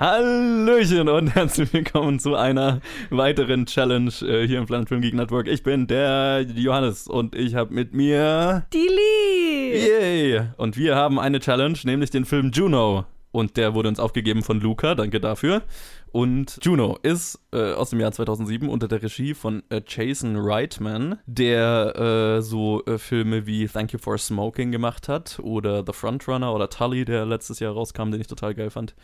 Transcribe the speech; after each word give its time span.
Hallöchen 0.00 1.10
und 1.10 1.34
herzlich 1.34 1.74
willkommen 1.74 2.18
zu 2.20 2.34
einer 2.34 2.80
weiteren 3.10 3.66
Challenge 3.66 4.10
äh, 4.22 4.46
hier 4.46 4.58
im 4.58 4.64
Planet 4.64 4.88
Film 4.88 5.02
Geek 5.02 5.12
Network. 5.12 5.46
Ich 5.46 5.62
bin 5.62 5.86
der 5.88 6.40
Johannes 6.54 7.06
und 7.06 7.34
ich 7.34 7.54
habe 7.54 7.74
mit 7.74 7.92
mir 7.92 8.64
Die 8.72 8.88
Lee! 8.88 9.88
Yay! 9.88 10.42
Und 10.56 10.78
wir 10.78 10.96
haben 10.96 11.20
eine 11.20 11.38
Challenge, 11.38 11.76
nämlich 11.84 12.08
den 12.08 12.24
Film 12.24 12.50
Juno. 12.50 13.04
Und 13.30 13.58
der 13.58 13.74
wurde 13.74 13.90
uns 13.90 14.00
aufgegeben 14.00 14.42
von 14.42 14.58
Luca, 14.58 14.94
danke 14.94 15.20
dafür. 15.20 15.64
Und 16.12 16.58
Juno 16.62 16.98
ist 17.02 17.38
äh, 17.52 17.74
aus 17.74 17.90
dem 17.90 18.00
Jahr 18.00 18.12
2007 18.12 18.70
unter 18.70 18.88
der 18.88 19.02
Regie 19.02 19.34
von 19.34 19.62
äh, 19.68 19.82
Jason 19.86 20.34
Reitman, 20.34 21.18
der 21.26 22.38
äh, 22.38 22.42
so 22.42 22.82
äh, 22.86 22.96
Filme 22.96 23.46
wie 23.46 23.68
Thank 23.68 23.92
You 23.92 23.98
for 23.98 24.16
Smoking 24.16 24.72
gemacht 24.72 25.08
hat 25.08 25.38
oder 25.40 25.84
The 25.86 25.92
Frontrunner 25.92 26.54
oder 26.54 26.70
Tully, 26.70 27.04
der 27.04 27.26
letztes 27.26 27.60
Jahr 27.60 27.74
rauskam, 27.74 28.10
den 28.10 28.22
ich 28.22 28.28
total 28.28 28.54
geil 28.54 28.70
fand. 28.70 28.94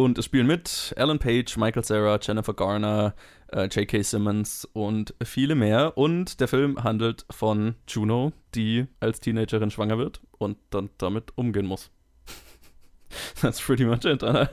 Und 0.00 0.16
es 0.16 0.26
spielen 0.26 0.46
mit 0.46 0.94
Alan 0.96 1.18
Page, 1.18 1.56
Michael 1.56 1.82
Cera, 1.82 2.20
Jennifer 2.22 2.54
Garner, 2.54 3.16
äh, 3.48 3.64
J.K. 3.64 4.02
Simmons 4.02 4.64
und 4.72 5.12
viele 5.24 5.56
mehr. 5.56 5.98
Und 5.98 6.38
der 6.38 6.46
Film 6.46 6.84
handelt 6.84 7.26
von 7.30 7.74
Juno, 7.88 8.32
die 8.54 8.86
als 9.00 9.18
Teenagerin 9.18 9.72
schwanger 9.72 9.98
wird 9.98 10.20
und 10.38 10.56
dann 10.70 10.90
damit 10.98 11.32
umgehen 11.34 11.66
muss. 11.66 11.90
That's 13.42 13.60
pretty 13.60 13.84
much 13.86 14.04
it, 14.04 14.22
oder? 14.22 14.52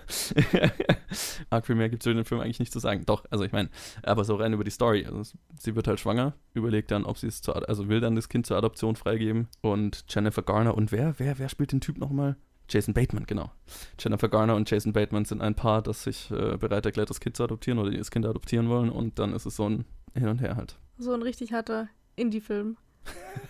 Arg 1.52 1.68
viel 1.68 1.76
mehr 1.76 1.90
gibt 1.90 2.02
es 2.02 2.08
über 2.08 2.16
den 2.16 2.26
Film 2.26 2.42
eigentlich 2.42 2.60
nicht 2.60 2.74
zu 2.74 2.80
sagen. 2.80 3.06
Doch, 3.06 3.24
also 3.30 3.44
ich 3.44 3.52
meine, 3.52 3.70
aber 4.02 4.24
so 4.24 4.34
rein 4.38 4.54
über 4.54 4.64
die 4.64 4.72
Story. 4.72 5.06
Also 5.06 5.38
sie 5.60 5.76
wird 5.76 5.88
halt 5.88 6.00
schwanger, 6.00 6.34
überlegt 6.56 6.90
dann, 6.90 7.06
ob 7.06 7.20
sie 7.20 7.28
es 7.28 7.44
zur, 7.44 7.70
also 7.70 7.88
will 7.88 8.00
dann 8.00 8.16
das 8.16 8.30
Kind 8.30 8.48
zur 8.48 8.58
Adoption 8.58 8.96
freigeben. 8.96 9.48
Und 9.62 10.06
Jennifer 10.10 10.42
Garner 10.42 10.74
und 10.74 10.92
wer, 10.92 11.20
wer, 11.20 11.38
wer 11.38 11.50
spielt 11.50 11.72
den 11.72 11.82
Typ 11.82 12.00
nochmal? 12.00 12.36
Jason 12.70 12.94
Bateman, 12.94 13.26
genau. 13.26 13.52
Jennifer 14.00 14.28
Garner 14.30 14.56
und 14.56 14.70
Jason 14.70 14.94
Bateman 14.94 15.26
sind 15.26 15.42
ein 15.42 15.56
Paar, 15.56 15.82
das 15.82 16.04
sich 16.04 16.32
äh, 16.32 16.58
bereit 16.58 16.86
erklärt, 16.86 17.10
das 17.10 17.20
Kind 17.20 17.36
zu 17.38 17.44
adoptieren 17.44 17.80
oder 17.80 17.92
die 17.92 17.98
das 17.98 18.12
Kind 18.12 18.26
adoptieren 18.26 18.70
wollen. 18.70 18.90
Und 18.90 19.20
dann 19.20 19.34
ist 19.34 19.46
es 19.46 19.56
so 19.56 19.70
ein 19.70 19.86
Hin 20.14 20.28
und 20.28 20.40
Her 20.42 20.56
halt. 20.56 20.78
So 20.98 21.14
ein 21.14 21.22
richtig 21.22 21.54
harter 21.54 21.90
Indie-Film. 22.16 22.78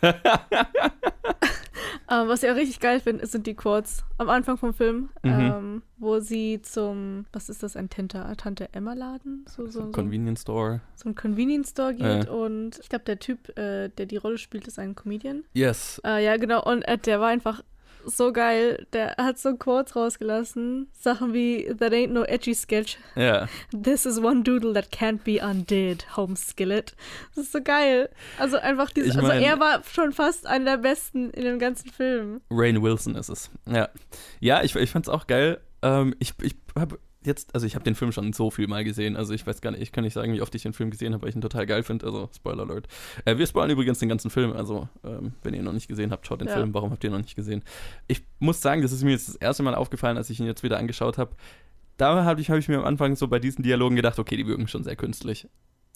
Ähm, 2.08 2.28
was 2.28 2.44
ich 2.44 2.52
auch 2.52 2.56
richtig 2.56 2.80
geil 2.80 3.00
finde, 3.00 3.26
sind 3.26 3.48
die 3.48 3.56
Quotes 3.56 4.04
am 4.20 4.30
Anfang 4.30 4.58
vom 4.58 4.76
Film, 4.76 5.09
Mhm. 5.23 5.32
ähm, 5.32 5.82
wo 5.98 6.20
sie 6.20 6.61
zum, 6.61 7.26
was 7.34 7.50
ist 7.50 7.64
das, 7.64 7.76
ein 7.76 7.89
Tante, 7.89 8.32
Tante 8.38 8.72
Emma-Laden? 8.73 9.44
So, 9.50 9.66
so, 9.66 9.86
so, 9.86 9.92
Convenience 9.92 10.42
Store. 10.42 10.82
so 10.95 11.09
ein 11.09 11.16
Convenience 11.16 11.72
Store 11.72 11.95
geht 11.95 12.28
Äh. 12.28 12.30
und 12.30 12.78
ich 12.80 12.89
glaube, 12.89 13.06
der 13.06 13.17
Typ, 13.17 13.58
äh, 13.58 13.89
der 13.89 14.06
die 14.06 14.17
Rolle 14.17 14.38
spielt, 14.38 14.67
ist 14.67 14.78
ein 14.78 14.94
Comedian. 14.94 15.45
Yes. 15.54 16.00
Äh, 16.06 16.23
ja, 16.23 16.38
genau, 16.38 16.64
und 16.64 16.84
äh, 16.84 17.00
der 17.00 17.20
war 17.20 17.30
einfach 17.30 17.64
so 18.06 18.31
geil. 18.31 18.86
Der 18.94 19.16
hat 19.17 19.38
so 19.38 19.56
Quotes 19.56 19.95
rausgelassen. 19.95 20.88
Sachen 20.94 21.34
wie, 21.34 21.66
that 21.80 21.92
ain't 21.94 22.11
no 22.14 22.23
edgy 22.23 22.53
sketch. 22.53 22.98
Ja. 23.16 23.48
This 23.72 24.06
is 24.06 24.20
one 24.20 24.44
doodle 24.44 24.73
that 24.73 24.92
can't 24.92 25.23
be 25.23 25.39
undid, 25.44 26.06
Home 26.17 26.36
Skillet. 26.36 26.95
Das 27.36 27.45
ist 27.45 27.52
so 27.52 27.61
geil. 27.61 28.09
Also 28.39 28.58
einfach 28.58 28.92
diese, 28.92 29.09
Ich 29.09 29.16
also 29.16 29.28
mein- 29.28 29.42
er 29.42 29.59
war 29.59 29.81
schon 29.92 30.11
fast 30.14 30.45
einer 30.48 30.72
der 30.72 30.78
besten 30.78 31.30
in 31.31 31.44
dem 31.44 31.59
ganzen 31.59 31.89
Film. 31.92 32.42
Rain 32.50 32.81
Wilson 32.81 33.16
ist 33.16 33.30
es. 33.30 33.50
Ja. 33.70 33.89
Ja, 34.39 34.64
ich, 34.64 34.76
ich 34.76 34.89
fand's 34.92 35.09
auch 35.09 35.28
geil. 35.28 35.59
Ähm, 35.81 36.16
ich 36.20 36.33
ich 36.42 36.56
habe 36.78 36.98
jetzt, 37.26 37.54
also 37.54 37.66
ich 37.68 37.76
habe 37.76 37.84
den 37.84 37.95
Film 37.95 38.12
schon 38.12 38.31
so 38.34 38.50
viel 38.52 38.68
mal 38.68 38.84
gesehen. 38.84 39.16
Also 39.16 39.34
ich 39.34 39.45
weiß 39.45 39.62
gar 39.62 39.72
nicht, 39.72 39.81
ich 39.81 39.92
kann 39.92 40.04
nicht 40.04 40.14
sagen, 40.14 40.34
wie 40.34 40.42
oft 40.42 40.54
ich 40.56 40.64
den 40.64 40.73
Film 40.73 40.90
gesehen 40.92 41.14
habe, 41.14 41.23
weil 41.23 41.30
ich 41.30 41.36
ihn 41.36 41.42
total 41.42 41.66
geil 41.66 41.84
finde. 41.84 42.06
Also 42.06 42.30
Spoiler 42.36 42.64
Alert. 42.64 42.88
Äh, 43.26 43.38
wir 43.38 43.48
spoilern 43.48 43.72
übrigens 43.72 44.00
den 44.00 44.09
ganzen 44.09 44.30
Film. 44.30 44.54
Also 44.54 44.88
ähm, 45.04 45.34
wenn 45.44 45.54
ihr 45.54 45.59
ihn 45.59 45.66
noch 45.66 45.73
nicht 45.73 45.88
gesehen 45.88 46.12
habt, 46.12 46.26
schaut 46.28 46.42
den 46.42 46.48
Ja. 46.48 46.56
Film. 46.56 46.73
Warum 46.73 46.92
habt 46.92 47.04
ihr 47.04 47.09
ihn 47.09 47.14
noch 47.14 47.22
nicht 47.22 47.36
gesehen? 47.36 47.64
Ich 48.08 48.23
muss 48.40 48.62
sagen, 48.62 48.82
das 48.82 48.92
ist 48.92 49.04
mir 49.04 49.12
jetzt 49.12 49.28
das 49.28 49.36
erste 49.36 49.64
Mal 49.64 49.76
aufgefallen, 49.76 50.17
als 50.17 50.30
ich 50.30 50.40
ihn 50.40 50.45
jetzt 50.45 50.64
wieder 50.64 50.78
angeschaut 50.78 51.17
habe. 51.17 51.36
Da 51.98 52.23
habe 52.26 52.42
ich, 52.42 52.50
hab 52.50 52.58
ich 52.58 52.67
mir 52.67 52.78
am 52.80 52.86
Anfang 52.86 53.16
so 53.16 53.28
bei 53.28 53.39
diesen 53.39 53.64
Dialogen 53.64 53.95
gedacht, 53.95 54.20
okay, 54.20 54.36
die 54.36 54.48
wirken 54.48 54.67
schon 54.67 54.83
sehr 54.83 54.95
künstlich. 54.95 55.48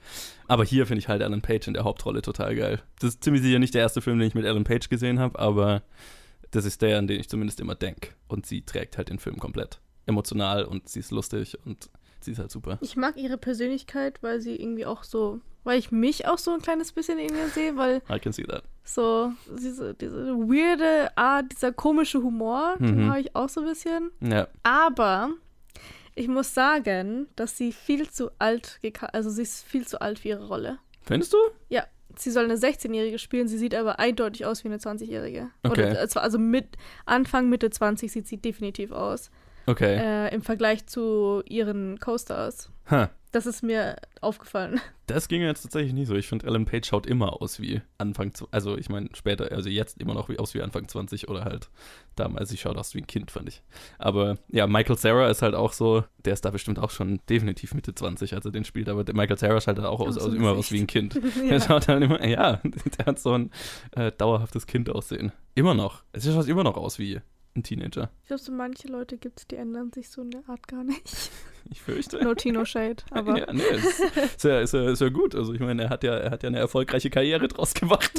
Aber 0.47 0.65
hier 0.65 0.87
finde 0.87 1.01
ich 1.01 1.09
halt 1.09 1.23
Alan 1.23 1.43
Page 1.43 1.69
in 1.69 1.75
der 1.75 1.85
Hauptrolle 1.85 2.23
total 2.23 2.55
geil. 2.55 2.83
Das 2.99 3.15
ist 3.15 3.25
ziemlich 3.25 3.43
sicher 3.43 3.59
nicht 3.59 3.75
der 3.75 3.83
erste 3.83 4.03
Film, 4.03 4.19
den 4.19 4.29
ich 4.29 4.35
mit 4.35 4.45
Alan 4.45 4.65
Page 4.65 4.89
gesehen 4.89 5.19
habe, 5.19 5.39
aber 5.39 5.83
das 6.51 6.65
ist 6.65 6.83
der, 6.83 6.99
an 6.99 7.07
den 7.07 7.21
ich 7.21 7.29
zumindest 7.29 7.61
immer 7.61 7.75
denke. 7.75 8.11
Und 8.29 8.45
sie 8.45 8.62
trägt 8.62 8.99
halt 8.99 9.09
den 9.09 9.19
Film 9.19 9.39
komplett. 9.39 9.81
Emotional 10.07 10.65
und 10.65 10.89
sie 10.89 11.01
ist 11.01 11.12
lustig 11.12 11.57
und 11.65 11.89
sie 12.20 12.32
ist 12.32 12.38
halt 12.38 12.50
super. 12.50 12.78
Ich 12.81 12.97
mag 12.97 13.16
ihre 13.16 13.36
Persönlichkeit, 13.38 14.22
weil 14.22 14.41
sie 14.41 14.56
irgendwie 14.56 14.86
auch 14.86 15.04
so, 15.04 15.41
weil 15.64 15.78
ich 15.78 15.91
mich 15.91 16.26
auch 16.26 16.38
so 16.38 16.53
ein 16.53 16.60
kleines 16.60 16.92
bisschen 16.92 17.19
in 17.19 17.34
ihr 17.34 17.48
sehe, 17.48 17.76
weil 17.76 18.03
I 18.10 18.19
can 18.19 18.32
see 18.32 18.44
that. 18.44 18.62
so 18.84 19.32
diese, 19.58 19.94
diese 19.94 20.34
weirde 20.36 21.16
Art, 21.16 21.47
dieser 21.53 21.72
komische 21.72 22.22
Humor, 22.22 22.76
den 22.78 23.04
Mhm. 23.04 23.10
habe 23.10 23.20
ich 23.20 23.34
auch 23.36 23.48
so 23.48 23.60
ein 23.60 23.66
bisschen. 23.66 24.10
Ja. 24.20 24.48
Aber 24.62 25.31
ich 26.14 26.28
muss 26.28 26.53
sagen, 26.54 27.28
dass 27.36 27.56
sie 27.56 27.72
viel 27.72 28.10
zu 28.10 28.31
alt, 28.38 28.78
also 29.12 29.31
sie 29.31 29.42
ist 29.42 29.64
viel 29.64 29.87
zu 29.87 30.00
alt 30.00 30.19
für 30.19 30.28
ihre 30.28 30.47
Rolle. 30.48 30.78
Findest 31.02 31.32
du? 31.32 31.38
Sie 32.16 32.32
soll 32.32 32.44
eine 32.44 32.56
16-Jährige 32.56 33.20
spielen, 33.20 33.47
sie 33.47 33.56
sieht 33.56 33.72
aber 33.72 34.00
eindeutig 34.00 34.44
aus 34.44 34.64
wie 34.64 34.69
eine 34.69 34.78
20-Jährige. 34.78 35.48
Okay. 35.62 35.70
Oder 35.92 36.02
äh, 36.02 36.08
also 36.19 36.38
mit 36.41 36.76
Anfang, 37.06 37.48
Mitte 37.48 37.70
20 37.70 38.10
sieht 38.10 38.26
sie 38.26 38.37
definitiv 38.37 38.91
aus. 38.91 39.31
Okay. 39.70 39.97
Äh, 39.97 40.34
Im 40.34 40.42
Vergleich 40.42 40.86
zu 40.86 41.42
ihren 41.47 41.98
Co-Stars. 42.00 42.70
Ha. 42.91 43.10
Das 43.31 43.47
ist 43.47 43.62
mir 43.62 43.94
aufgefallen. 44.20 44.81
Das 45.06 45.28
ging 45.28 45.42
jetzt 45.42 45.62
tatsächlich 45.62 45.92
nicht 45.92 46.08
so. 46.08 46.16
Ich 46.16 46.26
finde, 46.26 46.48
Ellen 46.48 46.64
Page 46.64 46.88
schaut 46.88 47.06
immer 47.06 47.41
aus 47.41 47.60
wie 47.60 47.81
Anfang, 47.97 48.32
also 48.50 48.76
ich 48.76 48.88
meine 48.88 49.08
später, 49.12 49.53
also 49.53 49.69
jetzt 49.69 50.00
immer 50.00 50.14
noch 50.14 50.28
wie 50.28 50.41
aus 50.41 50.53
wie 50.54 50.62
Anfang 50.62 50.88
20 50.88 51.28
oder 51.28 51.44
halt 51.44 51.70
damals. 52.16 52.48
Sie 52.48 52.56
schaut 52.56 52.76
aus 52.76 52.92
wie 52.97 52.98
ein 52.98 53.06
Kind, 53.06 53.31
fand 53.31 53.48
ich. 53.48 53.62
Aber 53.98 54.38
ja, 54.48 54.66
Michael 54.66 54.98
Sarah 54.98 55.31
ist 55.31 55.42
halt 55.42 55.55
auch 55.55 55.73
so, 55.73 56.02
der 56.25 56.32
ist 56.32 56.44
da 56.44 56.50
bestimmt 56.50 56.81
auch 56.81 56.90
schon 56.90 57.20
definitiv 57.28 57.73
Mitte 57.73 57.94
20, 57.94 58.34
als 58.34 58.44
er 58.44 58.50
den 58.50 58.64
spielt. 58.64 58.88
Aber 58.88 59.05
Michael 59.12 59.38
Sarah 59.38 59.61
schaut 59.61 59.76
halt 59.76 59.87
auch 59.87 60.00
aus, 60.00 60.19
aus 60.19 60.34
immer 60.34 60.50
aus 60.50 60.73
wie 60.73 60.81
ein 60.81 60.88
Kind. 60.88 61.14
ja. 61.37 61.49
Der 61.50 61.61
schaut 61.61 61.87
halt 61.87 62.02
immer, 62.02 62.26
ja, 62.26 62.61
der 62.99 63.06
hat 63.06 63.20
so 63.20 63.34
ein 63.34 63.52
äh, 63.93 64.11
dauerhaftes 64.11 64.66
Kind 64.66 64.90
aussehen. 64.90 65.31
Immer 65.55 65.75
noch. 65.75 66.02
Es 66.11 66.25
schaut 66.25 66.49
immer 66.49 66.64
noch 66.64 66.76
aus 66.76 66.99
wie 66.99 67.20
ein 67.56 67.62
Teenager. 67.62 68.11
Ich 68.23 68.29
glaube, 68.29 68.43
so 68.43 68.52
manche 68.52 68.88
Leute 68.88 69.19
gibt 69.19 69.41
es, 69.41 69.47
die 69.47 69.56
ändern 69.56 69.93
sich 69.93 70.08
so 70.11 70.23
in 70.23 70.31
der 70.31 70.43
Art 70.49 70.67
gar 70.69 70.85
nicht. 70.85 71.02
Ich 71.73 71.82
fürchte. 71.82 72.25
No 72.25 72.35
Tino 72.35 72.64
Shade, 72.64 72.97
aber 73.11 73.38
ja. 73.38 73.47
ja, 73.47 73.52
nee, 73.52 73.62
ist, 73.62 74.00
ist, 74.17 74.44
ja, 74.44 74.61
ist, 74.61 74.73
ja, 74.75 74.91
ist 74.91 75.00
ja 75.02 75.08
gut. 75.11 75.35
Also 75.35 75.52
ich 75.52 75.61
meine, 75.61 75.82
er 75.85 75.91
hat 75.91 76.02
ja, 76.02 76.14
er 76.17 76.31
hat 76.31 76.43
ja 76.43 76.49
eine 76.49 76.58
erfolgreiche 76.58 77.11
Karriere 77.11 77.47
draus 77.49 77.75
gemacht. 77.75 78.12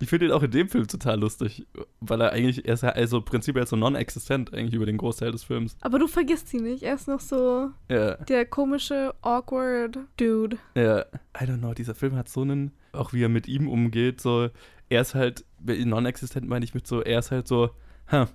Ich 0.00 0.08
finde 0.08 0.26
ihn 0.26 0.32
auch 0.32 0.42
in 0.42 0.50
dem 0.50 0.68
Film 0.68 0.88
total 0.88 1.20
lustig, 1.20 1.64
weil 2.00 2.20
er 2.20 2.32
eigentlich, 2.32 2.66
er 2.66 2.74
ist 2.74 2.82
ja 2.82 2.88
also 2.90 3.20
prinzipiell 3.22 3.66
so 3.68 3.76
non-existent 3.76 4.52
eigentlich 4.52 4.74
über 4.74 4.86
den 4.86 4.96
Großteil 4.96 5.30
des 5.30 5.44
Films. 5.44 5.76
Aber 5.80 6.00
du 6.00 6.08
vergisst 6.08 6.48
sie 6.48 6.58
nicht. 6.60 6.82
Er 6.82 6.96
ist 6.96 7.06
noch 7.06 7.20
so 7.20 7.70
Ja, 7.88 8.16
der 8.16 8.44
komische, 8.46 9.14
awkward 9.22 9.96
Dude. 10.16 10.58
ja, 10.74 11.02
I 11.40 11.44
don't 11.44 11.58
know, 11.58 11.72
dieser 11.72 11.94
Film 11.94 12.16
hat 12.16 12.28
so 12.28 12.40
einen, 12.42 12.72
auch 12.92 13.12
wie 13.12 13.22
er 13.22 13.28
mit 13.28 13.46
ihm 13.46 13.68
umgeht, 13.68 14.20
so, 14.20 14.50
er 14.88 15.00
ist 15.00 15.14
halt, 15.14 15.44
non-existent 15.60 16.48
meine 16.48 16.64
ich 16.64 16.74
mit 16.74 16.86
so, 16.86 17.00
er 17.02 17.18
ist 17.20 17.30
halt 17.30 17.48
so, 17.48 17.70
ha, 18.10 18.28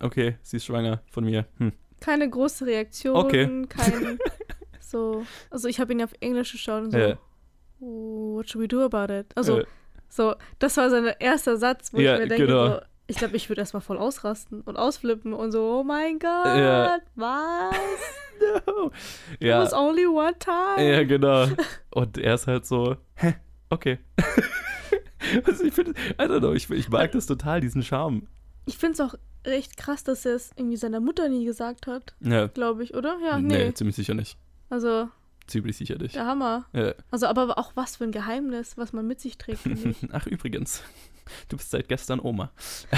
okay, 0.00 0.36
sie 0.42 0.56
ist 0.58 0.64
schwanger 0.64 1.02
von 1.10 1.24
mir, 1.24 1.46
hm. 1.58 1.72
Keine 2.00 2.28
große 2.30 2.64
Reaktion, 2.66 3.14
Okay. 3.16 3.66
kein 3.68 4.18
so. 4.80 5.24
Also 5.50 5.68
ich 5.68 5.78
habe 5.80 5.92
ihn 5.92 6.02
auf 6.02 6.12
Englisch 6.20 6.52
geschaut 6.52 6.84
und 6.84 6.90
so. 6.92 6.98
Ja. 6.98 7.18
what 7.78 8.48
should 8.48 8.62
we 8.62 8.68
do 8.68 8.82
about 8.82 9.12
it? 9.12 9.26
Also, 9.36 9.60
Äh, 9.60 9.64
so, 10.08 10.34
das 10.58 10.76
war 10.76 10.88
sein 10.90 11.12
erster 11.20 11.56
Satz, 11.56 11.92
wo 11.92 11.98
Ja, 12.00 12.14
ich 12.14 12.20
mir 12.22 12.28
denke, 12.28 12.46
genau. 12.46 12.66
so, 12.68 12.80
ich 13.06 13.16
glaube, 13.16 13.36
ich 13.36 13.48
würde 13.48 13.60
erstmal 13.60 13.80
voll 13.82 13.98
ausrasten 13.98 14.60
und 14.62 14.76
ausflippen 14.76 15.34
und 15.34 15.52
so, 15.52 15.80
oh 15.80 15.84
mein 15.84 16.18
Gott, 16.18 16.46
Ja. 16.46 16.98
was? 17.16 17.74
no. 18.66 18.90
It 19.38 19.48
Ja, 19.48 19.60
was 19.60 19.72
only 19.74 20.06
one 20.06 20.34
time. 20.38 20.90
ja, 20.90 21.04
genau. 21.04 21.46
Und 21.90 22.16
er 22.18 22.34
ist 22.34 22.46
halt 22.46 22.64
so, 22.66 22.96
hä, 23.16 23.34
okay. 23.68 23.98
also 25.44 25.64
ich 25.64 25.74
finde, 25.74 25.92
I 25.92 26.22
don't 26.24 26.40
know, 26.40 26.52
ich, 26.52 26.70
ich 26.70 26.88
mag 26.88 27.12
das 27.12 27.26
total, 27.26 27.60
diesen 27.60 27.82
Charme. 27.82 28.26
Ich 28.66 28.78
finde 28.78 28.94
es 28.94 29.00
auch 29.00 29.14
echt 29.42 29.76
krass, 29.76 30.04
dass 30.04 30.24
er 30.26 30.34
es 30.36 30.50
irgendwie 30.56 30.76
seiner 30.76 31.00
Mutter 31.00 31.28
nie 31.28 31.44
gesagt 31.44 31.86
hat, 31.86 32.14
Ja, 32.20 32.46
glaube 32.46 32.84
ich, 32.84 32.94
oder? 32.94 33.16
Ja, 33.24 33.38
nee. 33.38 33.66
nee. 33.66 33.74
ziemlich 33.74 33.96
sicher 33.96 34.14
nicht. 34.14 34.36
Also, 34.68 35.08
Ziemlich 35.46 35.76
sicher 35.76 35.96
nicht. 35.98 36.14
der 36.14 36.26
Hammer. 36.26 36.66
Ja. 36.72 36.94
Also, 37.10 37.26
aber 37.26 37.58
auch 37.58 37.72
was 37.74 37.96
für 37.96 38.04
ein 38.04 38.12
Geheimnis, 38.12 38.76
was 38.76 38.92
man 38.92 39.06
mit 39.06 39.20
sich 39.20 39.36
trägt. 39.38 39.60
Ach, 40.12 40.26
übrigens, 40.26 40.82
du 41.48 41.56
bist 41.56 41.70
seit 41.72 41.88
gestern 41.88 42.20
Oma. 42.20 42.52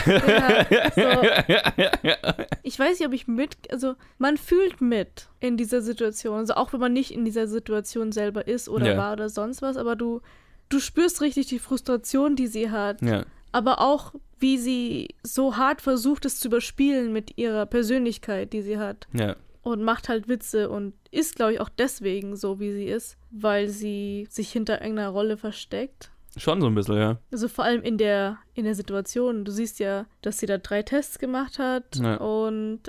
Ja, 0.05 0.67
so. 0.95 1.03
Ich 2.65 2.79
weiß 2.79 2.99
nicht, 2.99 3.07
ob 3.09 3.13
ich 3.15 3.27
mit, 3.27 3.57
also 3.73 3.95
man 4.19 4.37
fühlt 4.37 4.81
mit 4.81 5.29
in 5.41 5.57
dieser 5.57 5.81
Situation. 5.83 6.39
Also 6.39 6.55
auch 6.55 6.73
wenn 6.73 6.81
man 6.81 6.93
nicht 6.93 7.11
in 7.11 7.25
dieser 7.25 7.47
Situation 7.47 8.13
selber 8.13 8.47
ist 8.47 8.69
oder 8.69 8.93
Ja. 8.93 8.97
war 8.97 9.13
oder 9.15 9.29
sonst 9.29 9.63
was, 9.63 9.77
aber 9.77 9.97
du, 9.97 10.21
du 10.73 10.81
spürst 10.81 11.21
richtig 11.21 11.47
die 11.47 11.59
Frustration, 11.59 12.37
die 12.37 12.47
sie 12.47 12.71
hat. 12.71 13.03
ja, 13.03 13.25
Aber 13.53 13.81
auch, 13.81 14.15
wie 14.39 14.59
sie 14.59 15.09
so 15.23 15.57
hart 15.57 15.81
versucht, 15.81 16.25
es 16.25 16.41
zu 16.41 16.49
überspielen 16.49 17.13
mit 17.13 17.37
ihrer 17.39 17.67
Persönlichkeit, 17.67 18.53
die 18.53 18.63
sie 18.63 18.79
hat. 18.79 19.07
ja, 19.13 19.37
Und 19.63 19.83
macht 19.83 20.09
halt 20.09 20.29
Witze 20.29 20.69
und 20.71 20.95
ist, 21.11 21.37
glaube 21.37 21.53
ich, 21.55 21.61
auch 21.61 21.69
deswegen 21.69 22.35
so, 22.37 22.59
wie 22.59 22.73
sie 22.73 22.87
ist, 22.87 23.17
weil 23.31 23.69
sie 23.69 24.27
sich 24.31 24.51
hinter 24.51 24.81
irgendeiner 24.81 25.11
Rolle 25.11 25.37
versteckt. 25.37 26.11
schon 26.37 26.61
so 26.63 26.67
ein 26.67 26.75
bisschen, 26.75 26.97
ja. 26.97 27.19
Also 27.31 27.47
vor 27.49 27.65
allem 27.65 27.83
in 27.83 27.99
der, 27.99 28.39
in 28.55 28.65
der 28.65 28.75
Situation. 28.75 29.45
Du 29.45 29.53
siehst 29.53 29.79
ja, 29.79 30.07
dass 30.23 30.39
sie 30.39 30.47
da 30.47 30.57
drei 30.59 30.83
Tests 30.83 31.19
gemacht 31.19 31.59
hat 31.59 31.97
Ja. 31.97 32.17
und 32.17 32.81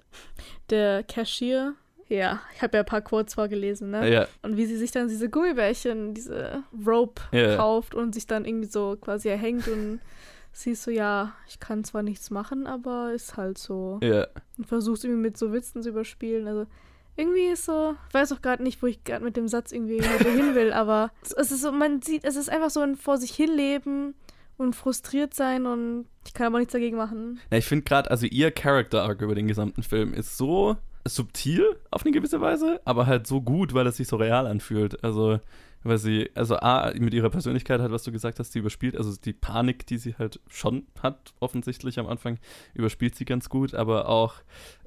der 0.70 1.04
Cashier, 1.04 1.76
ja, 2.18 2.42
ich 2.56 2.62
habe 2.62 2.78
ja 2.78 2.84
ein 2.84 2.86
paar 2.86 3.02
Quotes 3.02 3.34
vorgelesen, 3.36 3.92
ne? 3.92 4.12
Ja, 4.12 4.28
Und 4.42 4.58
wie 4.58 4.66
sie 4.66 4.78
sich 4.78 4.92
dann 4.92 5.08
diese 5.08 5.30
Gummibärchen, 5.30 6.14
diese 6.14 6.64
Rope 6.86 7.22
Ja. 7.32 7.56
kauft 7.58 7.96
und 7.96 8.14
sich 8.14 8.28
dann 8.28 8.46
irgendwie 8.46 8.68
so 8.70 8.98
quasi 9.00 9.30
erhängt 9.30 9.68
und 9.68 10.00
sie 10.52 10.72
ist 10.72 10.84
so, 10.84 10.92
ja, 10.92 11.34
ich 11.48 11.60
kann 11.60 11.84
zwar 11.84 12.04
nichts 12.04 12.30
machen, 12.30 12.68
aber 12.68 13.12
ist 13.14 13.38
halt 13.38 13.58
so. 13.58 14.00
ja. 14.02 14.28
Und 14.58 14.68
versucht 14.68 15.04
irgendwie 15.04 15.22
mit 15.22 15.38
so 15.38 15.52
Witzen 15.52 15.82
zu 15.82 15.90
überspielen. 15.90 16.48
Also 16.48 16.68
irgendwie 17.16 17.48
ist 17.48 17.66
so, 17.66 17.96
ich 18.08 18.14
weiß 18.14 18.32
auch 18.34 18.42
gerade 18.42 18.64
nicht, 18.64 18.82
wo 18.82 18.88
ich 18.88 19.04
gerade 19.04 19.24
mit 19.24 19.36
dem 19.38 19.48
Satz 19.48 19.72
irgendwie 19.72 20.02
hin 20.02 20.56
will, 20.56 20.74
aber 20.74 21.12
es, 21.24 21.32
es 21.32 21.52
ist 21.52 21.62
so, 21.62 21.72
man 21.72 22.02
sieht, 22.02 22.24
es 22.24 22.36
ist 22.36 22.50
einfach 22.50 22.70
so 22.70 22.82
ein 22.82 22.96
vor 22.96 23.18
sich 23.18 23.32
hinleben 23.32 24.14
und 24.58 24.76
frustriert 24.76 25.34
sein 25.34 25.66
und 25.66 26.06
ich 26.26 26.34
kann 26.34 26.48
aber 26.48 26.60
nichts 26.60 26.74
dagegen 26.74 26.98
machen. 26.98 27.40
Ja, 27.52 27.58
ich 27.58 27.66
finde 27.66 27.84
gerade, 27.86 28.10
also 28.12 28.26
ihr 28.28 28.52
Character 28.52 29.04
Arc 29.04 29.22
über 29.22 29.36
den 29.36 29.48
gesamten 29.48 29.82
Film 29.84 30.14
ist 30.14 30.38
so 30.38 30.78
subtil 31.06 31.78
auf 31.92 32.04
eine 32.04 32.12
gewisse 32.12 32.42
Weise, 32.42 32.82
aber 32.86 33.06
halt 33.06 33.28
so 33.28 33.42
gut, 33.42 33.74
weil 33.74 33.88
es 33.88 33.98
sich 33.98 34.08
so 34.08 34.16
real 34.16 34.48
anfühlt. 34.48 35.04
Also, 35.04 35.40
weil 35.84 35.98
sie, 35.98 36.30
also 36.34 36.56
A, 36.58 36.94
mit 36.98 37.14
ihrer 37.14 37.30
Persönlichkeit 37.30 37.82
halt, 37.82 37.92
was 37.92 38.04
du 38.04 38.12
gesagt 38.12 38.40
hast, 38.40 38.56
die 38.56 38.60
überspielt, 38.60 38.96
also 38.96 39.14
die 39.20 39.34
Panik, 39.34 39.86
die 39.86 39.98
sie 39.98 40.16
halt 40.16 40.40
schon 40.48 40.88
hat, 41.02 41.34
offensichtlich 41.40 42.00
am 42.00 42.08
Anfang, 42.08 42.40
überspielt 42.74 43.16
sie 43.16 43.26
ganz 43.26 43.50
gut, 43.50 43.74
aber 43.74 44.08
auch, 44.08 44.36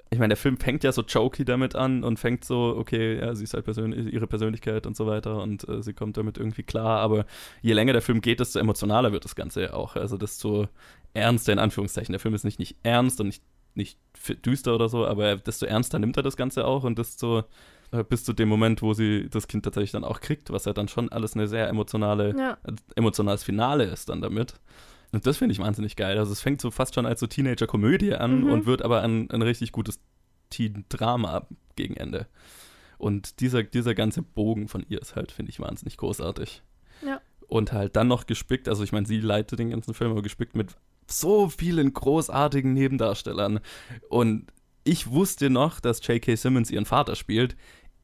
ich 0.09 0.19
meine, 0.19 0.31
der 0.31 0.37
Film 0.37 0.57
fängt 0.57 0.85
ja 0.85 0.93
so 0.93 1.03
jokey 1.03 1.45
damit 1.45 1.75
an 1.75 2.03
und 2.05 2.19
fängt 2.19 2.45
so, 2.45 2.77
okay, 2.79 3.19
ja, 3.19 3.35
sie 3.35 3.45
ist 3.45 3.53
halt 3.53 3.65
persönlich, 3.65 4.13
ihre 4.13 4.27
Persönlichkeit 4.27 4.87
und 4.87 4.97
so 4.97 5.07
weiter 5.07 5.43
und 5.43 5.69
äh, 5.69 5.83
sie 5.83 5.93
kommt 5.93 6.17
damit 6.17 6.39
irgendwie 6.39 6.63
klar, 6.63 7.01
aber 7.01 7.27
je 7.61 7.73
länger 7.73 7.93
der 7.93 8.03
Film 8.03 8.21
geht, 8.21 8.41
desto 8.41 8.59
emotionaler 8.59 9.13
wird 9.13 9.25
das 9.25 9.35
Ganze 9.35 9.63
ja 9.63 9.73
auch. 9.75 9.97
Also 9.97 10.17
desto 10.17 10.69
ernster 11.13 11.53
in 11.53 11.59
Anführungszeichen. 11.59 12.13
Der 12.13 12.21
Film 12.21 12.35
ist 12.35 12.45
nicht, 12.45 12.59
nicht 12.59 12.77
ernst 12.83 13.21
und 13.21 13.27
nicht, 13.29 13.43
nicht 13.77 13.99
düster 14.45 14.75
oder 14.75 14.89
so, 14.89 15.07
aber 15.07 15.37
desto 15.37 15.67
ernster 15.67 15.99
nimmt 15.99 16.17
er 16.17 16.23
das 16.23 16.37
Ganze 16.37 16.65
auch 16.67 16.85
und 16.85 16.99
desto 16.99 17.45
äh, 17.93 18.03
bis 18.03 18.25
zu 18.25 18.33
dem 18.33 18.49
Moment, 18.49 18.83
wo 18.83 18.95
sie 18.95 19.29
das 19.31 19.47
Kind 19.49 19.65
tatsächlich 19.65 19.93
dann 19.93 20.05
auch 20.05 20.21
kriegt, 20.21 20.51
was 20.51 20.65
ja 20.65 20.73
dann 20.73 20.89
schon 20.89 21.11
alles 21.11 21.35
eine 21.35 21.47
sehr 21.47 21.69
emotionale, 21.69 22.35
Ja, 22.37 22.59
äh, 22.65 22.73
emotionales 22.97 23.45
Finale 23.45 23.85
ist 23.85 24.09
dann 24.09 24.21
damit. 24.21 24.55
Und 25.13 25.25
das 25.27 25.37
finde 25.37 25.53
ich 25.53 25.61
wahnsinnig 25.61 25.95
geil. 25.95 26.19
Also 26.19 26.33
es 26.33 26.41
fängt 26.41 26.61
so 26.61 26.71
fast 26.73 26.95
schon 26.95 27.07
als 27.07 27.21
so 27.21 27.27
Teenager-Komödie 27.29 28.15
an 28.15 28.41
Mhm. 28.43 28.51
und 28.51 28.67
wird 28.67 28.83
aber 28.83 29.03
ein, 29.03 29.31
ein 29.31 29.43
richtig 29.43 29.71
gutes 29.73 30.01
Teen-Drama 30.51 31.47
gegen 31.77 31.97
Ende. 31.97 32.27
Und 32.99 33.41
dieser, 33.41 33.63
dieser 33.63 33.95
ganze 33.95 34.23
Bogen 34.23 34.69
von 34.69 34.85
ihr 34.89 35.01
ist 35.01 35.17
halt, 35.17 35.31
finde 35.31 35.51
ich, 35.51 35.61
wahnsinnig 35.61 35.97
großartig. 35.99 36.63
Ja. 37.07 37.21
Und 37.47 37.73
halt 37.73 37.95
dann 37.95 38.09
noch 38.09 38.27
gespickt, 38.27 38.69
also 38.69 38.83
ich 38.83 38.93
meine, 38.93 39.07
sie 39.07 39.21
leitet 39.21 39.59
den 39.59 39.71
ganzen 39.71 39.95
Film, 39.95 40.11
aber 40.11 40.23
gespickt 40.23 40.57
mit 40.57 40.75
so 41.07 41.49
vielen 41.49 41.93
großartigen 41.93 42.73
Nebendarstellern. 42.73 43.61
Und 44.09 44.47
ich 44.85 45.11
wusste 45.11 45.51
noch, 45.51 45.81
dass 45.81 46.07
J.K. 46.07 46.37
Simmons 46.37 46.71
ihren 46.71 46.85
Vater 46.85 47.17
spielt. 47.17 47.57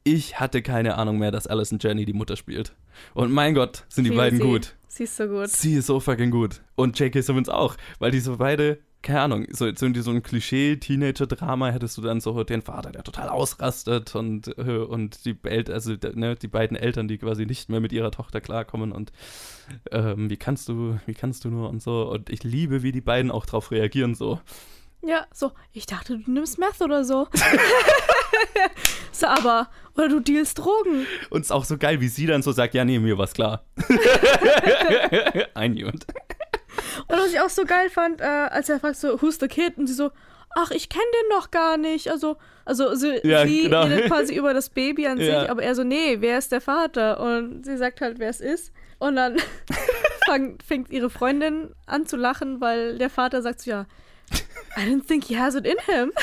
Ich 0.04 0.40
hatte 0.40 0.62
keine 0.62 0.96
Ahnung 0.96 1.18
mehr, 1.18 1.30
dass 1.30 1.46
Alison 1.46 1.78
Jenny 1.80 2.04
die 2.04 2.12
Mutter 2.12 2.36
spielt. 2.36 2.74
Und 3.14 3.32
mein 3.32 3.54
Gott, 3.54 3.84
sind 3.88 4.04
die 4.04 4.10
liebe 4.10 4.20
beiden 4.20 4.38
sie. 4.38 4.44
gut. 4.44 4.76
Sie 4.88 5.04
ist 5.04 5.16
so 5.16 5.26
gut. 5.26 5.48
Sie 5.48 5.74
ist 5.74 5.86
so 5.86 6.00
fucking 6.00 6.30
gut. 6.30 6.60
Und 6.74 6.98
J.K. 6.98 7.22
Simmons 7.22 7.48
auch, 7.48 7.76
weil 7.98 8.10
die 8.10 8.20
so 8.20 8.36
beide, 8.36 8.80
keine 9.02 9.20
Ahnung, 9.20 9.46
so, 9.50 9.72
so 9.74 9.86
in 9.86 10.00
so 10.00 10.10
ein 10.10 10.22
Klischee-Teenager-Drama 10.22 11.70
hättest 11.70 11.98
du 11.98 12.02
dann 12.02 12.20
so 12.20 12.44
den 12.44 12.62
Vater, 12.62 12.92
der 12.92 13.02
total 13.02 13.28
ausrastet 13.28 14.14
und, 14.14 14.56
äh, 14.58 14.78
und 14.78 15.24
die, 15.24 15.36
El 15.42 15.70
also, 15.72 15.94
ne, 16.14 16.36
die 16.36 16.48
beiden 16.48 16.76
Eltern, 16.76 17.08
die 17.08 17.18
quasi 17.18 17.44
nicht 17.44 17.68
mehr 17.68 17.80
mit 17.80 17.92
ihrer 17.92 18.10
Tochter 18.10 18.40
klarkommen 18.40 18.92
und 18.92 19.12
ähm, 19.90 20.30
wie 20.30 20.36
kannst 20.36 20.68
du, 20.68 20.98
wie 21.06 21.14
kannst 21.14 21.44
du 21.44 21.50
nur 21.50 21.68
und 21.68 21.82
so. 21.82 22.08
Und 22.10 22.30
ich 22.30 22.44
liebe, 22.44 22.82
wie 22.82 22.92
die 22.92 23.00
beiden 23.00 23.30
auch 23.30 23.46
drauf 23.46 23.70
reagieren, 23.70 24.14
so. 24.14 24.40
Ja, 25.04 25.26
so, 25.34 25.50
ich 25.72 25.86
dachte, 25.86 26.18
du 26.18 26.30
nimmst 26.30 26.60
Meth 26.60 26.80
oder 26.80 27.04
so. 27.04 27.26
so, 29.12 29.26
aber, 29.26 29.68
oder 29.96 30.08
du 30.08 30.20
dealst 30.20 30.58
Drogen. 30.58 31.06
Und 31.28 31.40
es 31.40 31.48
ist 31.48 31.50
auch 31.50 31.64
so 31.64 31.76
geil, 31.76 32.00
wie 32.00 32.06
sie 32.06 32.26
dann 32.26 32.42
so 32.42 32.52
sagt, 32.52 32.72
ja, 32.74 32.84
nee, 32.84 33.00
mir 33.00 33.18
war's 33.18 33.34
klar. 33.34 33.64
Knew 35.54 35.88
it. 35.88 36.06
Und 37.12 37.18
was 37.18 37.32
ich 37.32 37.40
auch 37.40 37.50
so 37.50 37.64
geil 37.64 37.90
fand, 37.90 38.20
äh, 38.20 38.24
als 38.24 38.68
er 38.68 38.80
fragt 38.80 38.96
so, 38.96 39.20
who's 39.20 39.38
the 39.38 39.48
kid? 39.48 39.76
Und 39.78 39.86
sie 39.86 39.94
so, 39.94 40.10
ach, 40.56 40.70
ich 40.70 40.88
kenne 40.88 41.04
den 41.22 41.28
noch 41.36 41.50
gar 41.50 41.76
nicht. 41.76 42.10
Also, 42.10 42.36
also 42.64 42.94
sie, 42.94 43.20
Ja, 43.22 43.46
sie 43.46 43.64
genau. 43.64 43.82
redet 43.82 44.06
quasi 44.06 44.34
über 44.34 44.54
das 44.54 44.70
Baby 44.70 45.06
an 45.06 45.18
Ja. 45.20 45.40
sich, 45.42 45.50
aber 45.50 45.62
er 45.62 45.74
so, 45.74 45.84
nee, 45.84 46.16
wer 46.20 46.38
ist 46.38 46.52
der 46.52 46.60
Vater? 46.60 47.20
Und 47.20 47.64
sie 47.64 47.76
sagt 47.76 48.00
halt, 48.00 48.18
wer 48.18 48.30
es 48.30 48.40
ist. 48.40 48.72
Und 48.98 49.16
dann 49.16 49.36
fang, 50.26 50.58
fängt 50.66 50.90
ihre 50.90 51.10
Freundin 51.10 51.74
an 51.86 52.06
zu 52.06 52.16
lachen, 52.16 52.60
weil 52.60 52.98
der 52.98 53.10
Vater 53.10 53.42
sagt 53.42 53.60
so, 53.60 53.70
ja, 53.70 53.86
I 54.78 54.80
didn't 54.88 55.06
think 55.06 55.24
he 55.24 55.38
has 55.38 55.54
it 55.54 55.66
in 55.66 55.76
him. 55.84 56.12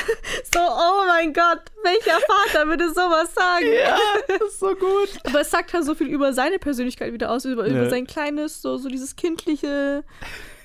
So, 0.52 0.58
oh 0.60 1.04
mein 1.06 1.32
Gott, 1.32 1.60
welcher 1.84 2.18
Vater 2.26 2.66
würde 2.66 2.88
sowas 2.88 3.32
sagen? 3.32 3.66
Ja, 3.72 3.96
das 4.26 4.48
ist 4.48 4.58
so 4.58 4.74
gut. 4.74 5.08
Aber 5.24 5.42
es 5.42 5.50
sagt 5.50 5.72
halt 5.72 5.84
so 5.84 5.94
viel 5.94 6.08
über 6.08 6.32
seine 6.32 6.58
Persönlichkeit 6.58 7.12
wieder 7.12 7.30
aus, 7.30 7.44
über, 7.44 7.68
Ja. 7.68 7.72
über 7.76 7.88
sein 7.90 8.08
kleines, 8.08 8.60
so, 8.60 8.76
so 8.78 8.88
dieses 8.88 9.14
kindliche, 9.14 10.02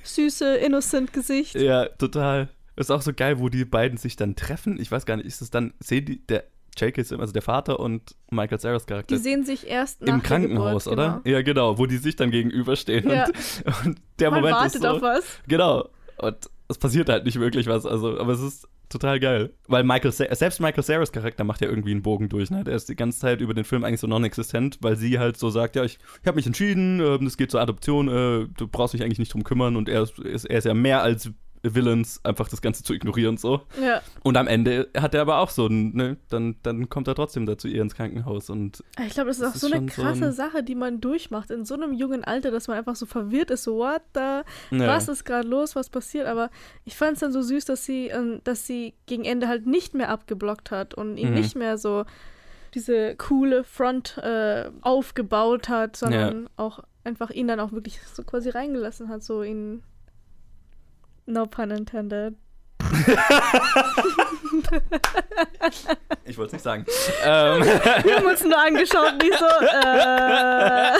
süße, 0.05 0.57
innocent 0.57 1.13
Gesicht. 1.13 1.55
Ja, 1.55 1.85
total. 1.85 2.49
Ist 2.75 2.91
auch 2.91 3.01
so 3.01 3.13
geil, 3.13 3.39
wo 3.39 3.49
die 3.49 3.65
beiden 3.65 3.97
sich 3.97 4.15
dann 4.15 4.35
treffen. 4.35 4.79
Ich 4.79 4.91
weiß 4.91 5.05
gar 5.05 5.17
nicht, 5.17 5.25
ist 5.25 5.41
es 5.41 5.49
dann, 5.49 5.73
sehen 5.79 6.05
die, 6.05 6.25
der 6.25 6.43
J.K. 6.77 7.03
Simmons, 7.03 7.21
also 7.21 7.33
der 7.33 7.41
Vater 7.41 7.79
und 7.79 8.15
Michael 8.31 8.59
Cera's 8.59 8.85
Charakter 8.85 9.15
Die 9.15 9.21
sehen 9.21 9.45
sich 9.45 9.67
erst 9.67 10.01
nach 10.01 10.15
im 10.15 10.23
Krankenhaus, 10.23 10.83
Geburt, 10.83 10.97
oder? 10.97 11.21
Genau. 11.23 11.37
Ja, 11.37 11.41
genau, 11.41 11.77
wo 11.77 11.85
die 11.85 11.97
sich 11.97 12.17
dann 12.17 12.31
gegenüberstehen. 12.31 13.09
Ja. 13.09 13.25
Und, 13.65 13.85
und 13.85 14.01
der 14.19 14.31
Man 14.31 14.41
Moment 14.41 14.57
wartet 14.57 14.75
ist 14.75 14.81
so, 14.81 14.87
auf 14.89 15.01
was. 15.01 15.23
Genau. 15.47 15.89
Und 16.17 16.37
es 16.67 16.77
passiert 16.77 17.09
halt 17.09 17.25
nicht 17.25 17.39
wirklich 17.39 17.67
was, 17.67 17.85
also, 17.85 18.19
aber 18.19 18.33
es 18.33 18.41
ist 18.41 18.67
total 18.89 19.19
geil. 19.19 19.53
Weil 19.67 19.83
Michael, 19.83 20.11
selbst 20.11 20.59
Michael 20.59 20.83
Cera's 20.83 21.11
Charakter 21.11 21.43
macht 21.43 21.61
ja 21.61 21.67
irgendwie 21.67 21.91
einen 21.91 22.01
Bogen 22.01 22.29
durch, 22.29 22.51
ne? 22.51 22.63
Der 22.63 22.75
ist 22.75 22.89
die 22.89 22.95
ganze 22.95 23.19
Zeit 23.19 23.41
über 23.41 23.53
den 23.53 23.63
Film 23.63 23.83
eigentlich 23.83 23.99
so 23.99 24.07
non-existent, 24.07 24.79
weil 24.81 24.95
sie 24.95 25.19
halt 25.19 25.37
so 25.37 25.49
sagt, 25.49 25.75
ja, 25.75 25.83
ich, 25.83 25.99
ich 26.21 26.27
habe 26.27 26.35
mich 26.35 26.45
entschieden, 26.45 26.99
ähm, 26.99 27.25
es 27.25 27.37
geht 27.37 27.51
zur 27.51 27.61
Adoption, 27.61 28.07
äh, 28.07 28.47
du 28.55 28.67
brauchst 28.67 28.93
dich 28.93 29.03
eigentlich 29.03 29.19
nicht 29.19 29.33
drum 29.33 29.43
kümmern 29.43 29.75
und 29.75 29.89
er 29.89 30.03
ist, 30.03 30.19
er 30.19 30.57
ist 30.57 30.65
ja 30.65 30.73
mehr 30.73 31.01
als 31.01 31.31
Villains, 31.73 32.19
einfach 32.23 32.47
das 32.49 32.61
Ganze 32.61 32.83
zu 32.83 32.93
ignorieren 32.93 33.37
so. 33.37 33.61
Ja. 33.81 34.01
Und 34.23 34.37
am 34.37 34.45
Ende 34.47 34.89
hat 34.95 35.15
er 35.15 35.21
aber 35.21 35.39
auch 35.39 35.49
so, 35.49 35.67
ne, 35.69 36.17
dann, 36.29 36.57
dann 36.61 36.89
kommt 36.89 37.07
er 37.07 37.15
trotzdem 37.15 37.45
dazu 37.45 37.67
ihr 37.67 37.81
ins 37.81 37.95
Krankenhaus 37.95 38.49
und 38.51 38.83
Ich 39.07 39.13
glaube, 39.13 39.29
das 39.29 39.37
ist 39.37 39.41
Das 39.43 39.51
auch 39.51 39.55
ist 39.55 39.61
so 39.61 39.67
eine 39.67 39.75
schon 39.77 39.87
so 39.89 40.01
krasse 40.03 40.25
ein- 40.25 40.31
Sache, 40.33 40.61
die 40.63 40.75
man 40.75 41.01
durchmacht 41.01 41.49
in 41.49 41.65
so 41.65 41.73
einem 41.73 41.93
jungen 41.93 42.23
Alter, 42.23 42.51
dass 42.51 42.67
man 42.67 42.77
einfach 42.77 42.95
so 42.95 43.05
verwirrt 43.05 43.49
ist, 43.49 43.63
so 43.63 43.77
what 43.77 44.01
the, 44.13 44.19
ja. 44.77 44.87
was 44.87 45.07
ist 45.07 45.23
gerade 45.23 45.47
los, 45.47 45.75
was 45.75 45.89
passiert. 45.89 46.27
Aber 46.27 46.51
ich 46.83 46.95
fand 46.95 47.13
es 47.13 47.21
dann 47.21 47.31
so 47.31 47.41
süß, 47.41 47.65
dass 47.65 47.85
sie, 47.85 48.07
ähm, 48.09 48.41
dass 48.43 48.67
sie 48.67 48.93
gegen 49.07 49.23
Ende 49.25 49.47
halt 49.47 49.65
nicht 49.65 49.93
mehr 49.95 50.09
abgeblockt 50.09 50.69
hat 50.71 50.93
und 50.93 51.17
ihn 51.17 51.29
Mhm. 51.29 51.35
nicht 51.35 51.55
mehr 51.55 51.77
so 51.77 52.05
diese 52.73 53.15
coole 53.15 53.63
Front 53.63 54.17
äh, 54.17 54.69
aufgebaut 54.81 55.69
hat, 55.69 55.95
sondern 55.95 56.49
auch 56.57 56.79
einfach 57.05 57.29
ihn 57.29 57.47
dann 57.47 57.59
auch 57.59 57.71
wirklich 57.71 57.99
so 58.01 58.23
quasi 58.23 58.49
reingelassen 58.49 59.07
hat, 59.09 59.23
so 59.23 59.43
ihn. 59.43 59.81
No 61.25 61.45
pun 61.47 61.71
intended. 61.71 62.35
Ich 66.25 66.37
wollte 66.37 66.47
es 66.47 66.53
nicht 66.53 66.63
sagen. 66.63 66.85
ähm, 67.25 67.61
Wir 67.63 68.15
haben 68.17 68.25
uns 68.25 68.43
nur 68.43 68.57
angeschaut, 68.57 69.13
nicht 69.21 69.37
so, 69.37 69.45
äh. 69.45 70.93